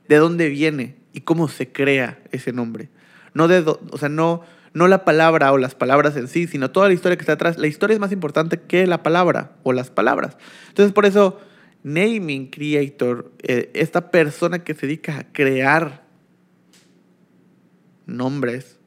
de 0.09 0.17
dónde 0.17 0.49
viene 0.49 0.97
y 1.13 1.23
cómo 1.23 1.49
se 1.49 1.73
crea 1.73 2.21
ese 2.33 2.53
nombre. 2.53 2.91
No 3.33 3.49
de, 3.49 3.61
o 3.61 3.99
sea, 3.99 4.09
no, 4.09 4.43
no 4.73 4.89
la 4.89 5.05
palabra 5.05 5.53
o 5.53 5.59
las 5.59 5.75
palabras 5.75 6.17
en 6.17 6.29
sí, 6.29 6.47
sino 6.47 6.71
toda 6.71 6.89
la 6.89 6.95
historia 6.95 7.17
que 7.17 7.23
está 7.23 7.33
atrás. 7.33 7.59
La 7.59 7.67
historia 7.67 7.95
es 7.95 8.01
más 8.01 8.13
importante 8.13 8.61
que 8.61 8.87
la 8.87 9.03
palabra 9.03 9.57
o 9.63 9.73
las 9.73 9.91
palabras. 9.91 10.37
Entonces, 10.69 10.93
por 10.93 11.07
eso 11.07 11.41
naming 11.83 12.51
creator, 12.51 13.33
eh, 13.43 13.71
esta 13.75 14.11
persona 14.11 14.63
que 14.63 14.75
se 14.75 14.87
dedica 14.87 15.19
a 15.19 15.33
crear 15.33 16.05
nombres, 18.07 18.79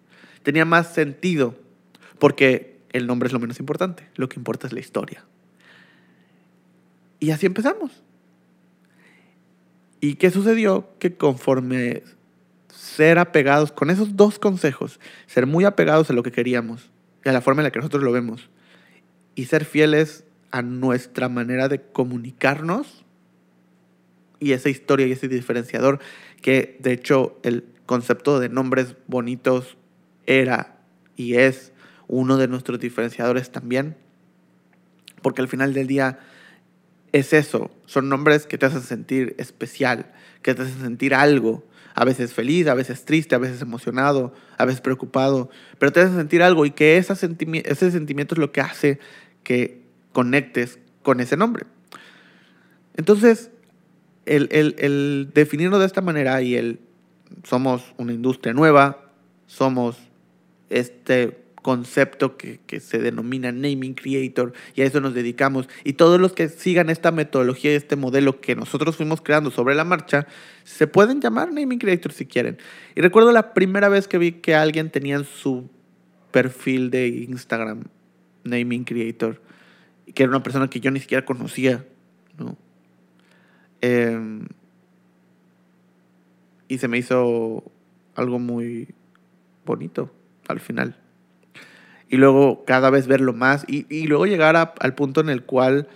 tenía 0.44 0.66
más 0.66 0.94
sentido 0.94 1.56
porque 2.20 2.80
el 2.92 3.08
nombre 3.08 3.28
es 3.28 3.34
lo 3.34 3.40
menos 3.40 3.60
importante, 3.60 4.08
lo 4.16 4.30
que 4.30 4.40
importa 4.40 4.68
es 4.68 4.74
la 4.74 4.80
historia. 4.80 5.26
Y 7.20 7.32
así 7.32 7.46
empezamos. 7.46 8.04
¿Y 10.00 10.16
qué 10.16 10.30
sucedió? 10.30 10.90
Que 11.00 11.16
conforme 11.16 12.04
ser 12.84 13.18
apegados 13.18 13.72
con 13.72 13.90
esos 13.90 14.18
dos 14.18 14.40
consejos, 14.40 15.00
ser 15.26 15.48
muy 15.48 15.64
apegados 15.64 16.10
a 16.10 16.14
lo 16.14 16.22
que 16.22 16.34
queríamos 16.34 16.92
y 17.24 17.30
a 17.30 17.32
la 17.32 17.40
forma 17.40 17.62
en 17.62 17.64
la 17.64 17.72
que 17.72 17.80
nosotros 17.80 18.04
lo 18.04 18.12
vemos, 18.12 18.50
y 19.36 19.46
ser 19.46 19.64
fieles 19.64 20.26
a 20.52 20.62
nuestra 20.62 21.30
manera 21.30 21.70
de 21.70 21.82
comunicarnos 21.82 23.06
y 24.40 24.52
esa 24.52 24.70
historia 24.70 25.08
y 25.08 25.14
ese 25.14 25.30
diferenciador 25.30 26.00
que 26.42 26.78
de 26.82 26.92
hecho 26.92 27.40
el 27.44 27.64
concepto 27.86 28.42
de 28.42 28.50
nombres 28.50 28.98
bonitos 29.08 29.78
era 30.26 30.78
y 31.16 31.36
es 31.36 31.72
uno 32.08 32.36
de 32.36 32.50
nuestros 32.50 32.82
diferenciadores 32.82 33.50
también, 33.50 33.96
porque 35.22 35.42
al 35.42 35.48
final 35.48 35.74
del 35.74 35.88
día 35.88 36.20
es 37.14 37.32
eso. 37.32 37.72
Son 37.86 38.10
nombres 38.10 38.46
que 38.46 38.58
te 38.58 38.66
hacen 38.66 38.82
sentir 38.82 39.36
especial, 39.38 40.12
que 40.42 40.54
te 40.54 40.64
hacen 40.64 40.82
sentir 40.82 41.16
algo. 41.16 41.64
A 41.96 42.06
veces 42.06 42.34
feliz, 42.34 42.68
a 42.68 42.74
veces 42.74 43.06
triste, 43.06 43.36
a 43.36 43.38
veces 43.38 43.62
emocionado, 43.62 44.34
a 44.58 44.66
veces 44.66 44.82
preocupado. 44.82 45.50
Pero 45.80 45.92
te 45.92 46.02
hacen 46.02 46.16
sentir 46.16 46.42
algo 46.42 46.66
y 46.66 46.72
que 46.72 46.98
ese 46.98 47.16
sentimiento 47.16 48.36
es 48.36 48.40
lo 48.40 48.52
que 48.52 48.62
hace 48.62 49.00
que 49.44 49.82
conectes 50.12 50.80
con 51.02 51.20
ese 51.20 51.38
nombre. 51.38 51.66
Entonces, 52.96 53.52
el, 54.26 54.48
el, 54.52 54.76
el 54.80 55.32
definirlo 55.34 55.80
de 55.80 55.86
esta 55.86 56.02
manera 56.02 56.42
y 56.42 56.56
el 56.56 56.80
somos 57.44 57.94
una 57.98 58.14
industria 58.14 58.54
nueva, 58.54 59.10
somos 59.48 59.98
este 60.70 61.43
concepto 61.64 62.38
que, 62.38 62.60
se 62.80 63.00
denomina 63.00 63.52
naming 63.52 63.96
creator 63.96 64.54
y 64.76 64.82
a 64.82 64.86
eso 64.86 65.02
nos 65.02 65.16
dedicamos. 65.16 65.68
Y 65.84 65.94
todos 65.94 66.22
los 66.22 66.34
que 66.34 66.50
sigan 66.50 66.92
esta 66.92 67.12
metodología 67.12 67.72
y 67.72 67.76
este 67.76 67.96
modelo 67.96 68.40
que 68.40 68.56
nosotros 68.56 68.98
fuimos 68.98 69.22
creando 69.22 69.50
sobre 69.50 69.74
la 69.74 69.84
marcha, 69.84 70.28
se 70.64 70.86
pueden 70.86 71.22
llamar 71.22 71.52
naming 71.52 71.80
creator 71.80 72.12
si 72.12 72.28
quieren. 72.28 72.60
Y 72.94 73.02
recuerdo 73.02 73.32
la 73.32 73.56
primera 73.56 73.90
vez 73.90 74.08
que 74.08 74.20
vi 74.20 74.34
que 74.34 74.54
alguien 74.54 74.92
tenía 74.92 75.16
en 75.16 75.26
su 75.26 75.70
perfil 76.30 76.92
de 76.92 77.08
Instagram 77.08 77.86
naming 78.44 78.84
creator, 78.84 79.42
que 80.14 80.24
era 80.24 80.30
una 80.30 80.44
persona 80.44 80.70
que 80.70 80.80
yo 80.80 80.92
ni 80.92 81.00
siquiera 81.00 81.26
conocía, 81.26 81.86
¿no? 82.38 82.58
Em, 83.82 84.46
y 86.68 86.78
se 86.78 86.88
me 86.88 86.98
hizo 86.98 87.64
algo 88.16 88.40
muy 88.40 88.94
bonito 89.66 90.14
al 90.48 90.60
final 90.60 91.03
y 92.14 92.18
luego 92.18 92.64
cada 92.64 92.92
vez 92.92 93.08
verlo 93.08 93.34
más 93.34 93.66
y, 93.68 94.06
luego 94.06 94.28
llegar 94.28 94.56
al 94.56 94.94
punto 94.94 95.20
en 95.20 95.30
el 95.30 95.42
cual 95.42 95.88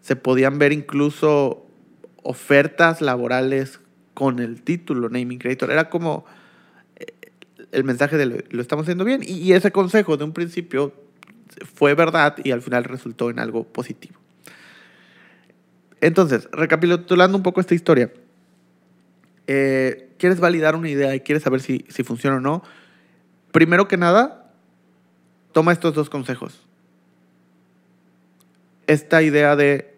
se 0.00 0.14
podían 0.14 0.60
ver 0.60 0.72
incluso 0.72 1.66
ofertas 2.22 3.00
laborales 3.00 3.80
con 4.14 4.38
el 4.38 4.62
título 4.62 5.08
Naming 5.08 5.40
Creator. 5.40 5.72
Era 5.72 5.90
como 5.90 6.24
eh, 6.94 7.06
el 7.72 7.82
mensaje 7.82 8.16
de 8.16 8.26
lo, 8.48 8.62
estamos 8.62 8.84
haciendo 8.84 9.04
bien 9.04 9.22
y, 9.26 9.50
ese 9.50 9.72
consejo 9.72 10.16
de 10.16 10.22
un 10.22 10.32
principio 10.32 10.94
fue 11.74 11.94
verdad 11.94 12.36
y 12.44 12.52
al 12.52 12.62
final 12.62 12.84
resultó 12.84 13.28
en 13.28 13.40
algo 13.40 13.64
positivo. 13.64 14.14
Entonces, 16.00 16.48
recapitulando 16.52 17.36
un 17.36 17.42
poco 17.42 17.60
esta 17.60 17.74
historia, 17.74 18.12
eh, 19.48 20.10
quieres 20.18 20.38
validar 20.38 20.76
una 20.76 20.88
idea 20.88 21.16
y 21.16 21.20
quieres 21.20 21.42
saber 21.42 21.58
si, 21.58 21.84
si 21.88 22.04
funciona 22.04 22.36
o 22.36 22.40
no, 22.40 22.62
primero 23.50 23.88
que 23.88 23.96
nada, 23.96 24.44
toma 25.52 25.72
estos 25.72 25.94
dos 25.94 26.10
consejos. 26.10 26.60
Esta 28.86 29.22
idea 29.22 29.56
de 29.56 29.94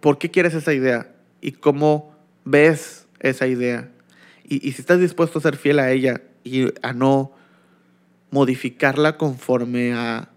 por 0.00 0.18
qué 0.18 0.30
quieres 0.30 0.54
esa 0.54 0.72
idea 0.72 1.12
y 1.40 1.52
cómo 1.52 2.14
ves 2.44 3.06
esa 3.20 3.46
idea. 3.46 3.90
Y, 4.44 4.72
si 4.72 4.80
estás 4.80 5.00
dispuesto 5.00 5.38
a 5.38 5.42
ser 5.42 5.56
fiel 5.56 5.78
a 5.78 5.90
ella 5.90 6.22
y 6.44 6.66
a 6.82 6.92
no 6.92 7.32
modificarla 8.30 9.16
conforme 9.16 9.94
a 9.94 10.30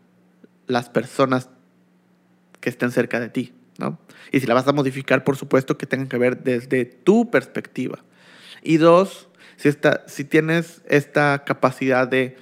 las 0.67 0.89
personas 0.89 1.49
que 2.59 2.69
estén 2.69 2.91
cerca 2.91 3.19
de 3.19 3.29
ti. 3.29 3.53
¿no? 3.77 3.99
Y 4.31 4.39
si 4.39 4.47
la 4.47 4.55
vas 4.55 4.67
a 4.67 4.73
modificar, 4.73 5.23
por 5.23 5.37
supuesto 5.37 5.77
que 5.77 5.85
tenga 5.85 6.09
que 6.09 6.17
ver 6.17 6.43
desde 6.43 6.85
tu 6.85 7.29
perspectiva. 7.29 7.99
Y 8.63 8.77
dos, 8.77 9.29
si, 9.57 9.69
si 10.07 10.23
tienes 10.23 10.81
esta 10.87 11.43
capacidad 11.45 12.07
de 12.07 12.37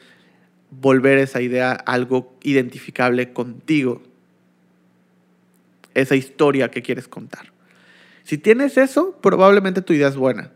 volver 0.71 1.17
esa 1.17 1.41
idea 1.41 1.71
algo 1.71 2.35
identificable 2.43 3.33
contigo, 3.33 4.01
esa 5.93 6.15
historia 6.15 6.69
que 6.69 6.81
quieres 6.81 7.07
contar. 7.07 7.51
Si 8.23 8.37
tienes 8.37 8.77
eso, 8.77 9.17
probablemente 9.21 9.81
tu 9.81 9.93
idea 9.93 10.09
es 10.09 10.17
buena. 10.17 10.51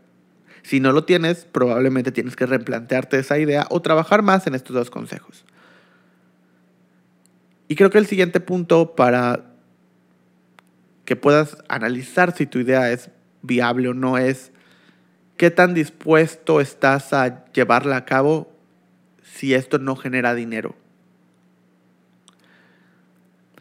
Si 0.62 0.78
no 0.78 0.92
lo 0.92 1.04
tienes, 1.04 1.44
probablemente 1.44 2.12
tienes 2.12 2.36
que 2.36 2.46
replantearte 2.46 3.18
esa 3.18 3.38
idea 3.38 3.66
o 3.70 3.82
trabajar 3.82 4.22
más 4.22 4.46
en 4.46 4.54
estos 4.54 4.74
dos 4.74 4.90
consejos. 4.90 5.44
Y 7.66 7.74
creo 7.74 7.90
que 7.90 7.98
el 7.98 8.06
siguiente 8.06 8.38
punto 8.38 8.94
para 8.94 9.46
que 11.04 11.16
puedas 11.16 11.56
analizar 11.68 12.36
si 12.36 12.46
tu 12.46 12.58
idea 12.58 12.92
es 12.92 13.10
viable 13.40 13.88
o 13.88 13.94
no 13.94 14.18
es 14.18 14.52
qué 15.36 15.50
tan 15.50 15.74
dispuesto 15.74 16.60
estás 16.60 17.12
a 17.12 17.44
llevarla 17.52 17.96
a 17.96 18.04
cabo 18.04 18.51
si 19.42 19.54
esto 19.54 19.80
no 19.80 19.96
genera 19.96 20.36
dinero. 20.36 20.76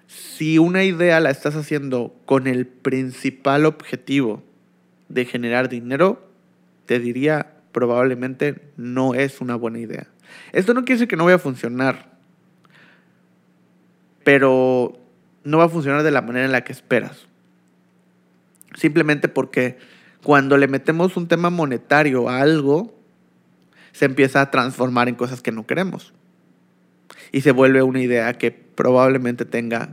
Si 0.06 0.60
una 0.60 0.84
idea 0.84 1.20
la 1.20 1.32
estás 1.32 1.56
haciendo 1.56 2.16
con 2.28 2.46
el 2.46 2.68
principal 2.68 3.66
objetivo 3.66 4.44
de 5.10 5.26
generar 5.26 5.70
dinero, 5.70 6.30
te 6.86 7.00
diría 7.00 7.54
probablemente 7.72 8.62
no 8.78 9.16
es 9.16 9.42
una 9.42 9.56
buena 9.56 9.80
idea. 9.80 10.06
Esto 10.52 10.76
no 10.76 10.82
quiere 10.82 11.00
decir 11.00 11.08
que 11.08 11.16
no 11.16 11.26
vaya 11.26 11.38
a 11.38 11.40
funcionar, 11.40 12.12
pero 14.24 15.00
no 15.44 15.58
va 15.58 15.64
a 15.64 15.70
funcionar 15.70 16.04
de 16.04 16.12
la 16.12 16.22
manera 16.22 16.46
en 16.46 16.52
la 16.52 16.64
que 16.64 16.74
esperas. 16.74 17.26
Simplemente 18.76 19.30
porque 19.30 19.80
cuando 20.22 20.58
le 20.58 20.68
metemos 20.68 21.18
un 21.18 21.28
tema 21.28 21.50
monetario 21.50 22.30
a 22.30 22.40
algo, 22.40 23.01
se 23.92 24.06
empieza 24.06 24.42
a 24.42 24.52
transformar 24.52 25.10
en 25.10 25.16
cosas 25.16 25.42
que 25.42 25.52
no 25.52 25.66
queremos. 25.66 26.14
Y 27.32 27.42
se 27.42 27.52
vuelve 27.52 27.84
una 27.84 28.02
idea 28.02 28.34
que 28.34 28.52
probablemente 28.52 29.46
tenga 29.46 29.90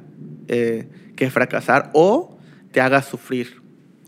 eh, 0.48 0.88
que 1.16 1.30
fracasar 1.30 1.90
o 1.94 2.38
te 2.72 2.80
haga 2.80 3.02
sufrir 3.02 3.60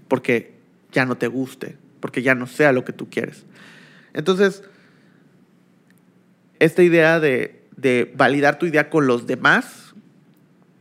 porque 0.09 0.55
ya 0.92 1.05
no 1.05 1.16
te 1.16 1.29
guste, 1.29 1.76
porque 2.00 2.22
ya 2.22 2.35
no 2.35 2.46
sea 2.46 2.72
lo 2.72 2.85
que 2.85 2.92
tú 2.92 3.09
quieres. 3.09 3.44
Entonces, 4.12 4.64
esta 6.59 6.83
idea 6.83 7.20
de, 7.20 7.62
de 7.76 8.12
validar 8.16 8.59
tu 8.59 8.66
idea 8.66 8.90
con 8.90 9.07
los 9.07 9.26
demás, 9.26 9.94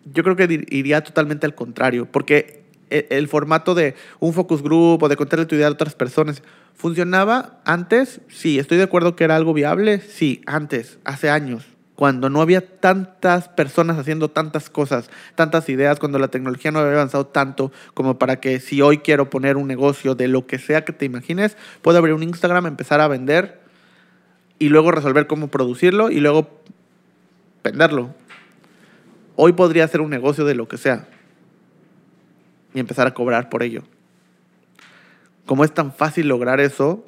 yo 0.06 0.24
creo 0.24 0.36
que 0.36 0.66
iría 0.70 1.04
totalmente 1.04 1.46
al 1.46 1.56
contrario, 1.56 2.12
porque 2.12 2.59
el 2.90 3.28
formato 3.28 3.76
de 3.76 3.96
un 4.20 4.34
focus 4.34 4.62
group 4.62 5.04
o 5.04 5.10
de 5.10 5.16
contarle 5.16 5.46
tu 5.46 5.56
idea 5.56 5.68
a 5.68 5.72
otras 5.72 5.96
personas 5.96 6.42
¿Funcionaba 6.80 7.60
antes? 7.66 8.22
Sí. 8.30 8.58
¿Estoy 8.58 8.78
de 8.78 8.86
acuerdo 8.86 9.18
que 9.18 9.26
era 9.26 9.36
algo 9.36 9.54
viable? 9.54 10.00
Sí, 10.00 10.42
antes, 10.46 10.98
hace 11.04 11.30
años, 11.30 11.66
cuando 11.96 12.30
no 12.30 12.42
había 12.42 12.66
tantas 12.80 13.50
personas 13.50 13.98
haciendo 13.98 14.30
tantas 14.30 14.70
cosas, 14.70 15.10
tantas 15.36 15.68
ideas, 15.68 16.00
cuando 16.00 16.20
la 16.20 16.30
tecnología 16.30 16.72
no 16.72 16.80
había 16.80 16.94
avanzado 16.94 17.26
tanto 17.26 17.74
como 17.94 18.18
para 18.18 18.40
que 18.40 18.62
si 18.62 18.82
hoy 18.82 19.00
quiero 19.00 19.30
poner 19.30 19.58
un 19.58 19.68
negocio 19.68 20.16
de 20.16 20.30
lo 20.30 20.48
que 20.48 20.58
sea 20.58 20.86
que 20.86 20.94
te 20.94 21.04
imagines, 21.04 21.58
puedo 21.82 21.98
abrir 21.98 22.14
un 22.14 22.24
Instagram, 22.24 22.66
empezar 22.66 23.02
a 23.02 23.10
vender 23.10 23.60
y 24.58 24.70
luego 24.70 24.92
resolver 24.92 25.28
cómo 25.28 25.50
producirlo 25.50 26.12
y 26.12 26.22
luego 26.22 26.62
venderlo. 27.62 28.16
Hoy 29.36 29.52
podría 29.52 29.84
hacer 29.84 30.00
un 30.00 30.12
negocio 30.12 30.46
de 30.46 30.56
lo 30.56 30.70
que 30.70 30.78
sea 30.78 31.10
y 32.74 32.80
empezar 32.80 33.08
a 33.08 33.14
cobrar 33.14 33.50
por 33.50 33.64
ello 33.64 33.84
como 35.50 35.64
es 35.64 35.74
tan 35.74 35.92
fácil 35.92 36.28
lograr 36.28 36.60
eso, 36.60 37.04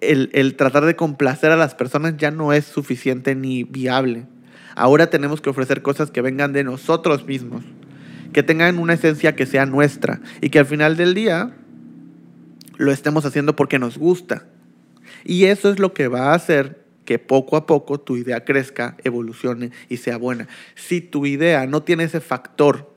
el, 0.00 0.56
tratar 0.56 0.86
de 0.86 0.96
complacer 0.96 1.52
a 1.52 1.56
las 1.56 1.74
personas 1.74 2.16
ya 2.16 2.30
no 2.30 2.54
es 2.54 2.64
suficiente 2.64 3.34
ni 3.34 3.64
viable. 3.64 4.24
Ahora 4.76 5.10
tenemos 5.10 5.42
que 5.42 5.50
ofrecer 5.50 5.82
cosas 5.82 6.10
que 6.10 6.22
vengan 6.22 6.54
de 6.54 6.64
nosotros 6.64 7.26
mismos, 7.26 7.64
que 8.32 8.42
tengan 8.42 8.78
una 8.78 8.94
esencia 8.94 9.36
que 9.36 9.44
sea 9.44 9.66
nuestra 9.66 10.22
y 10.40 10.48
que 10.48 10.58
al 10.58 10.64
final 10.64 10.96
del 10.96 11.12
día 11.12 11.54
lo 12.78 12.92
estemos 12.92 13.26
haciendo 13.26 13.54
porque 13.54 13.78
nos 13.78 13.98
gusta. 13.98 14.46
Y 15.22 15.44
eso 15.44 15.70
es 15.70 15.78
lo 15.78 15.92
que 15.92 16.08
va 16.08 16.30
a 16.30 16.34
hacer 16.34 16.82
que 17.04 17.18
poco 17.18 17.58
a 17.58 17.66
poco 17.66 18.00
tu 18.00 18.16
idea 18.16 18.42
crezca, 18.42 18.96
evolucione 19.04 19.70
y 19.90 19.98
sea 19.98 20.16
buena. 20.16 20.48
Si 20.76 21.02
tu 21.02 21.26
idea 21.26 21.66
no 21.66 21.82
tiene 21.82 22.04
ese 22.04 22.22
factor, 22.22 22.95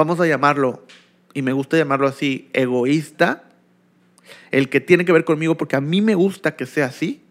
vamos 0.00 0.18
a 0.18 0.26
llamarlo 0.26 0.82
y 1.34 1.42
me 1.42 1.52
gusta 1.52 1.76
llamarlo 1.76 2.08
así, 2.08 2.48
egoísta, 2.54 3.44
el 4.50 4.70
que 4.70 4.80
tiene 4.80 5.04
que 5.04 5.12
ver 5.12 5.26
conmigo 5.26 5.58
porque 5.58 5.76
a 5.76 5.82
mí 5.82 6.00
me 6.00 6.14
gusta 6.14 6.56
que 6.56 6.64
sea 6.64 6.86
así, 6.86 7.22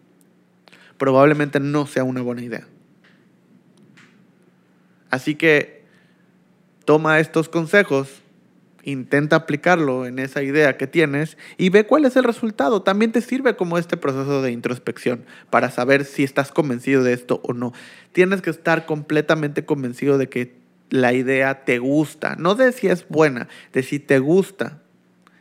probablemente 0.96 1.58
no 1.58 1.88
sea 1.88 2.04
una 2.04 2.22
buena 2.22 2.42
idea. 2.42 2.68
Así 5.10 5.34
que 5.34 5.82
toma 6.84 7.18
estos 7.18 7.48
consejos, 7.48 8.22
intenta 8.84 9.34
aplicarlo 9.34 10.06
en 10.06 10.20
esa 10.20 10.44
idea 10.44 10.76
que 10.76 10.86
tienes 10.86 11.36
y 11.58 11.70
ve 11.70 11.86
cuál 11.86 12.04
es 12.04 12.14
el 12.14 12.22
resultado. 12.22 12.82
También 12.82 13.10
te 13.10 13.20
sirve 13.20 13.56
como 13.56 13.78
este 13.78 13.96
proceso 13.96 14.42
de 14.42 14.52
introspección 14.52 15.24
para 15.50 15.72
saber 15.72 16.04
si 16.04 16.22
estás 16.22 16.52
convencido 16.52 17.02
de 17.02 17.14
esto 17.14 17.40
o 17.42 17.52
no. 17.52 17.72
Tienes 18.12 18.42
que 18.42 18.50
estar 18.50 18.86
completamente 18.86 19.64
convencido 19.64 20.18
de 20.18 20.28
que 20.28 20.59
la 20.90 21.12
idea 21.12 21.64
te 21.64 21.78
gusta, 21.78 22.36
no 22.36 22.54
de 22.54 22.72
si 22.72 22.88
es 22.88 23.08
buena, 23.08 23.48
de 23.72 23.82
si 23.82 23.98
te 23.98 24.18
gusta, 24.18 24.82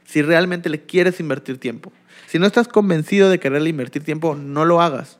si 0.06 0.22
realmente 0.22 0.70
le 0.70 0.82
quieres 0.82 1.20
invertir 1.20 1.60
tiempo. 1.60 1.92
Si 2.28 2.40
no 2.40 2.46
estás 2.46 2.68
convencido 2.68 3.30
de 3.30 3.40
quererle 3.40 3.70
invertir 3.70 4.04
tiempo, 4.04 4.36
no 4.36 4.66
lo 4.66 4.82
hagas. 4.82 5.20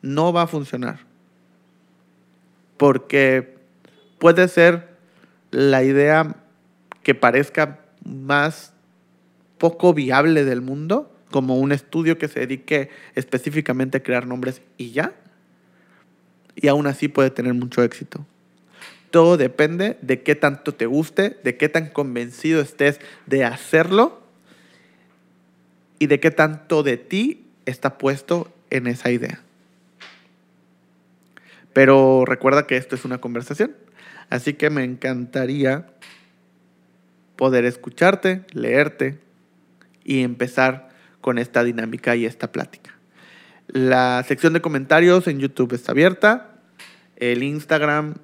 No 0.00 0.32
va 0.32 0.42
a 0.42 0.46
funcionar. 0.46 1.00
Porque 2.76 3.56
puede 4.18 4.48
ser 4.48 4.96
la 5.50 5.82
idea 5.82 6.36
que 7.02 7.14
parezca 7.14 7.80
más 8.04 8.72
poco 9.58 9.94
viable 9.94 10.44
del 10.44 10.60
mundo, 10.60 11.12
como 11.30 11.58
un 11.58 11.72
estudio 11.72 12.18
que 12.18 12.28
se 12.28 12.40
dedique 12.40 12.90
específicamente 13.14 13.98
a 13.98 14.02
crear 14.02 14.26
nombres 14.26 14.62
y 14.76 14.90
ya, 14.90 15.12
y 16.54 16.68
aún 16.68 16.86
así 16.86 17.08
puede 17.08 17.30
tener 17.30 17.54
mucho 17.54 17.82
éxito. 17.82 18.26
Todo 19.12 19.36
depende 19.36 19.98
de 20.00 20.22
qué 20.22 20.34
tanto 20.34 20.72
te 20.72 20.86
guste, 20.86 21.38
de 21.44 21.58
qué 21.58 21.68
tan 21.68 21.90
convencido 21.90 22.62
estés 22.62 22.98
de 23.26 23.44
hacerlo 23.44 24.22
y 25.98 26.06
de 26.06 26.18
qué 26.18 26.30
tanto 26.30 26.82
de 26.82 26.96
ti 26.96 27.46
está 27.66 27.98
puesto 27.98 28.50
en 28.70 28.86
esa 28.86 29.10
idea. 29.10 29.42
Pero 31.74 32.24
recuerda 32.24 32.66
que 32.66 32.78
esto 32.78 32.94
es 32.96 33.04
una 33.04 33.18
conversación, 33.18 33.76
así 34.30 34.54
que 34.54 34.70
me 34.70 34.82
encantaría 34.82 35.88
poder 37.36 37.66
escucharte, 37.66 38.46
leerte 38.52 39.18
y 40.04 40.22
empezar 40.22 40.88
con 41.20 41.36
esta 41.36 41.64
dinámica 41.64 42.16
y 42.16 42.24
esta 42.24 42.50
plática. 42.50 42.96
La 43.66 44.24
sección 44.26 44.54
de 44.54 44.62
comentarios 44.62 45.28
en 45.28 45.38
YouTube 45.38 45.74
está 45.74 45.92
abierta. 45.92 46.54
El 47.16 47.42
Instagram 47.42 48.14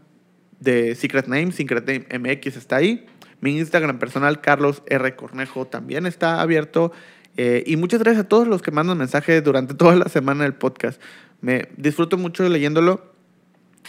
de 0.60 0.94
Secret 0.94 1.26
Name, 1.26 1.52
Secret 1.52 1.86
Name 1.86 2.34
MX 2.34 2.56
está 2.56 2.76
ahí. 2.76 3.06
Mi 3.40 3.56
Instagram 3.58 3.98
personal, 3.98 4.40
Carlos 4.40 4.82
R. 4.86 5.14
Cornejo, 5.14 5.66
también 5.66 6.06
está 6.06 6.40
abierto. 6.40 6.92
Eh, 7.36 7.62
y 7.66 7.76
muchas 7.76 8.00
gracias 8.00 8.24
a 8.24 8.28
todos 8.28 8.48
los 8.48 8.62
que 8.62 8.72
mandan 8.72 8.98
mensajes 8.98 9.42
durante 9.44 9.74
toda 9.74 9.94
la 9.96 10.08
semana 10.08 10.44
del 10.44 10.54
podcast. 10.54 11.00
Me 11.40 11.68
disfruto 11.76 12.18
mucho 12.18 12.48
leyéndolo 12.48 13.12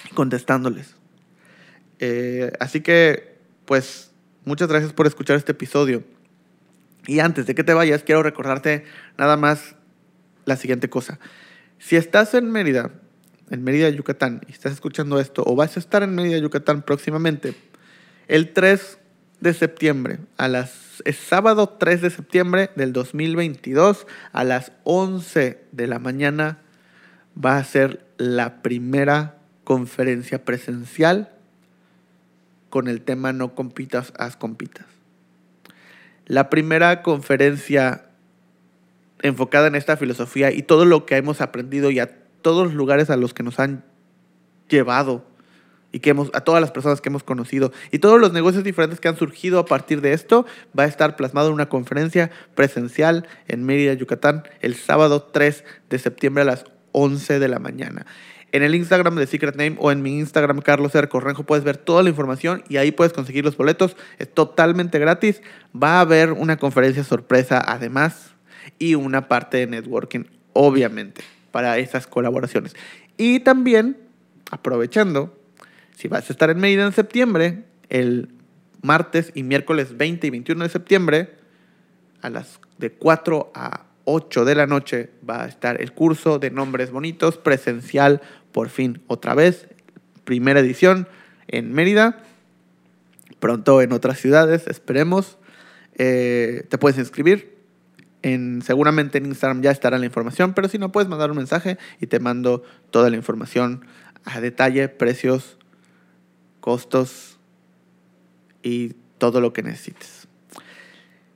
y 0.09 0.13
contestándoles. 0.13 0.95
Eh, 1.97 2.51
así 2.59 2.81
que, 2.81 3.37
pues, 3.65 4.11
muchas 4.45 4.67
gracias 4.67 4.93
por 4.93 5.07
escuchar 5.07 5.35
este 5.35 5.53
episodio. 5.53 6.03
Y 7.07 7.19
antes 7.19 7.47
de 7.47 7.55
que 7.55 7.63
te 7.63 7.73
vayas, 7.73 8.03
quiero 8.03 8.21
recordarte 8.21 8.85
nada 9.17 9.35
más 9.35 9.75
la 10.45 10.55
siguiente 10.55 10.89
cosa. 10.89 11.19
Si 11.79 11.95
estás 11.95 12.33
en 12.35 12.51
Mérida, 12.51 12.91
en 13.49 13.63
Mérida, 13.63 13.89
Yucatán, 13.89 14.41
y 14.47 14.51
estás 14.51 14.73
escuchando 14.73 15.19
esto, 15.19 15.43
o 15.45 15.55
vas 15.55 15.75
a 15.77 15.79
estar 15.79 16.03
en 16.03 16.15
Mérida, 16.15 16.37
Yucatán 16.37 16.81
próximamente, 16.81 17.55
el 18.27 18.53
3 18.53 18.99
de 19.39 19.53
septiembre, 19.53 20.19
a 20.37 20.47
las, 20.47 21.01
es 21.05 21.17
sábado 21.17 21.69
3 21.69 22.01
de 22.01 22.09
septiembre 22.09 22.69
del 22.75 22.93
2022, 22.93 24.05
a 24.31 24.43
las 24.43 24.71
11 24.83 25.63
de 25.71 25.87
la 25.87 25.99
mañana, 25.99 26.59
va 27.33 27.57
a 27.57 27.63
ser 27.63 28.05
la 28.17 28.61
primera 28.61 29.37
conferencia 29.63 30.43
presencial 30.43 31.31
con 32.69 32.87
el 32.87 33.01
tema 33.01 33.33
No 33.33 33.55
compitas, 33.55 34.13
haz 34.17 34.35
compitas. 34.35 34.85
La 36.25 36.49
primera 36.49 37.01
conferencia 37.01 38.05
enfocada 39.21 39.67
en 39.67 39.75
esta 39.75 39.97
filosofía 39.97 40.51
y 40.51 40.63
todo 40.63 40.85
lo 40.85 41.05
que 41.05 41.17
hemos 41.17 41.41
aprendido 41.41 41.91
y 41.91 41.99
a 41.99 42.18
todos 42.41 42.67
los 42.67 42.73
lugares 42.73 43.09
a 43.09 43.17
los 43.17 43.33
que 43.33 43.43
nos 43.43 43.59
han 43.59 43.83
llevado 44.67 45.25
y 45.91 45.99
que 45.99 46.11
hemos, 46.11 46.29
a 46.33 46.41
todas 46.41 46.61
las 46.61 46.71
personas 46.71 47.01
que 47.01 47.09
hemos 47.09 47.23
conocido 47.23 47.71
y 47.91 47.99
todos 47.99 48.19
los 48.19 48.31
negocios 48.31 48.63
diferentes 48.63 48.99
que 48.99 49.07
han 49.07 49.17
surgido 49.17 49.59
a 49.59 49.65
partir 49.65 50.01
de 50.01 50.13
esto, 50.13 50.45
va 50.77 50.83
a 50.83 50.87
estar 50.87 51.15
plasmado 51.15 51.47
en 51.47 51.55
una 51.55 51.69
conferencia 51.69 52.29
presencial 52.55 53.27
en 53.47 53.63
Mérida, 53.63 53.93
Yucatán, 53.93 54.43
el 54.61 54.75
sábado 54.75 55.23
3 55.23 55.63
de 55.89 55.99
septiembre 55.99 56.43
a 56.43 56.45
las 56.45 56.65
11 56.91 57.39
de 57.39 57.47
la 57.47 57.59
mañana. 57.59 58.05
En 58.51 58.63
el 58.63 58.73
Instagram 58.73 59.15
de 59.15 59.27
Secret 59.27 59.55
Name 59.55 59.75
o 59.79 59.91
en 59.91 60.01
mi 60.01 60.17
Instagram, 60.17 60.61
Carlos 60.61 60.95
R. 60.95 61.07
Correnjo, 61.07 61.43
puedes 61.43 61.63
ver 61.63 61.77
toda 61.77 62.01
la 62.01 62.09
información 62.09 62.63
y 62.67 62.77
ahí 62.77 62.91
puedes 62.91 63.13
conseguir 63.13 63.45
los 63.45 63.55
boletos. 63.55 63.95
Es 64.17 64.33
totalmente 64.33 64.97
gratis. 64.97 65.43
Va 65.71 65.97
a 65.97 66.01
haber 66.01 66.31
una 66.31 66.57
conferencia 66.57 67.03
sorpresa 67.03 67.63
además 67.63 68.31
y 68.79 68.95
una 68.95 69.27
parte 69.27 69.57
de 69.57 69.67
networking, 69.67 70.23
obviamente, 70.53 71.21
para 71.51 71.77
esas 71.77 72.07
colaboraciones. 72.07 72.75
Y 73.17 73.41
también, 73.41 73.97
aprovechando, 74.51 75.37
si 75.95 76.07
vas 76.07 76.29
a 76.29 76.33
estar 76.33 76.49
en 76.49 76.59
Mérida 76.59 76.85
en 76.85 76.93
septiembre, 76.93 77.65
el 77.89 78.29
martes 78.81 79.31
y 79.35 79.43
miércoles 79.43 79.97
20 79.97 80.27
y 80.27 80.29
21 80.29 80.63
de 80.63 80.69
septiembre, 80.69 81.35
a 82.21 82.29
las 82.29 82.59
de 82.77 82.91
4 82.91 83.51
a 83.53 83.85
8 84.05 84.45
de 84.45 84.55
la 84.55 84.65
noche 84.65 85.11
va 85.27 85.43
a 85.43 85.47
estar 85.47 85.81
el 85.81 85.93
curso 85.93 86.39
de 86.39 86.49
nombres 86.49 86.91
bonitos 86.91 87.37
presencial 87.37 88.21
por 88.51 88.69
fin 88.69 89.01
otra 89.07 89.35
vez, 89.35 89.67
primera 90.23 90.59
edición 90.59 91.07
en 91.47 91.73
Mérida, 91.73 92.23
pronto 93.39 93.81
en 93.81 93.91
otras 93.91 94.19
ciudades, 94.19 94.67
esperemos. 94.67 95.37
Eh, 95.95 96.65
te 96.69 96.77
puedes 96.77 96.97
inscribir, 96.97 97.48
en, 98.21 98.61
seguramente 98.61 99.17
en 99.17 99.25
Instagram 99.27 99.61
ya 99.61 99.71
estará 99.71 99.97
la 99.97 100.05
información, 100.05 100.53
pero 100.53 100.67
si 100.67 100.77
no 100.77 100.91
puedes 100.91 101.09
mandar 101.09 101.31
un 101.31 101.37
mensaje 101.37 101.77
y 101.99 102.07
te 102.07 102.19
mando 102.19 102.63
toda 102.91 103.09
la 103.09 103.15
información 103.15 103.85
a 104.25 104.41
detalle, 104.41 104.89
precios, 104.89 105.57
costos 106.59 107.37
y 108.63 108.95
todo 109.17 109.41
lo 109.41 109.53
que 109.53 109.63
necesites. 109.63 110.27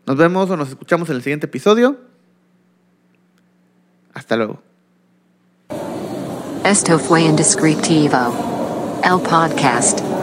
Nos 0.06 0.18
vemos 0.18 0.50
o 0.50 0.58
nos 0.58 0.70
escuchamos 0.70 1.10
en 1.10 1.16
el 1.16 1.24
siguiente 1.24 1.46
episodio. 1.46 1.98
Hasta 4.14 4.36
luego. 4.36 4.62
Esto 6.66 7.00
fue 7.00 7.22
Indescriptivo. 7.22 9.02
El 9.04 9.22
podcast. 9.22 10.23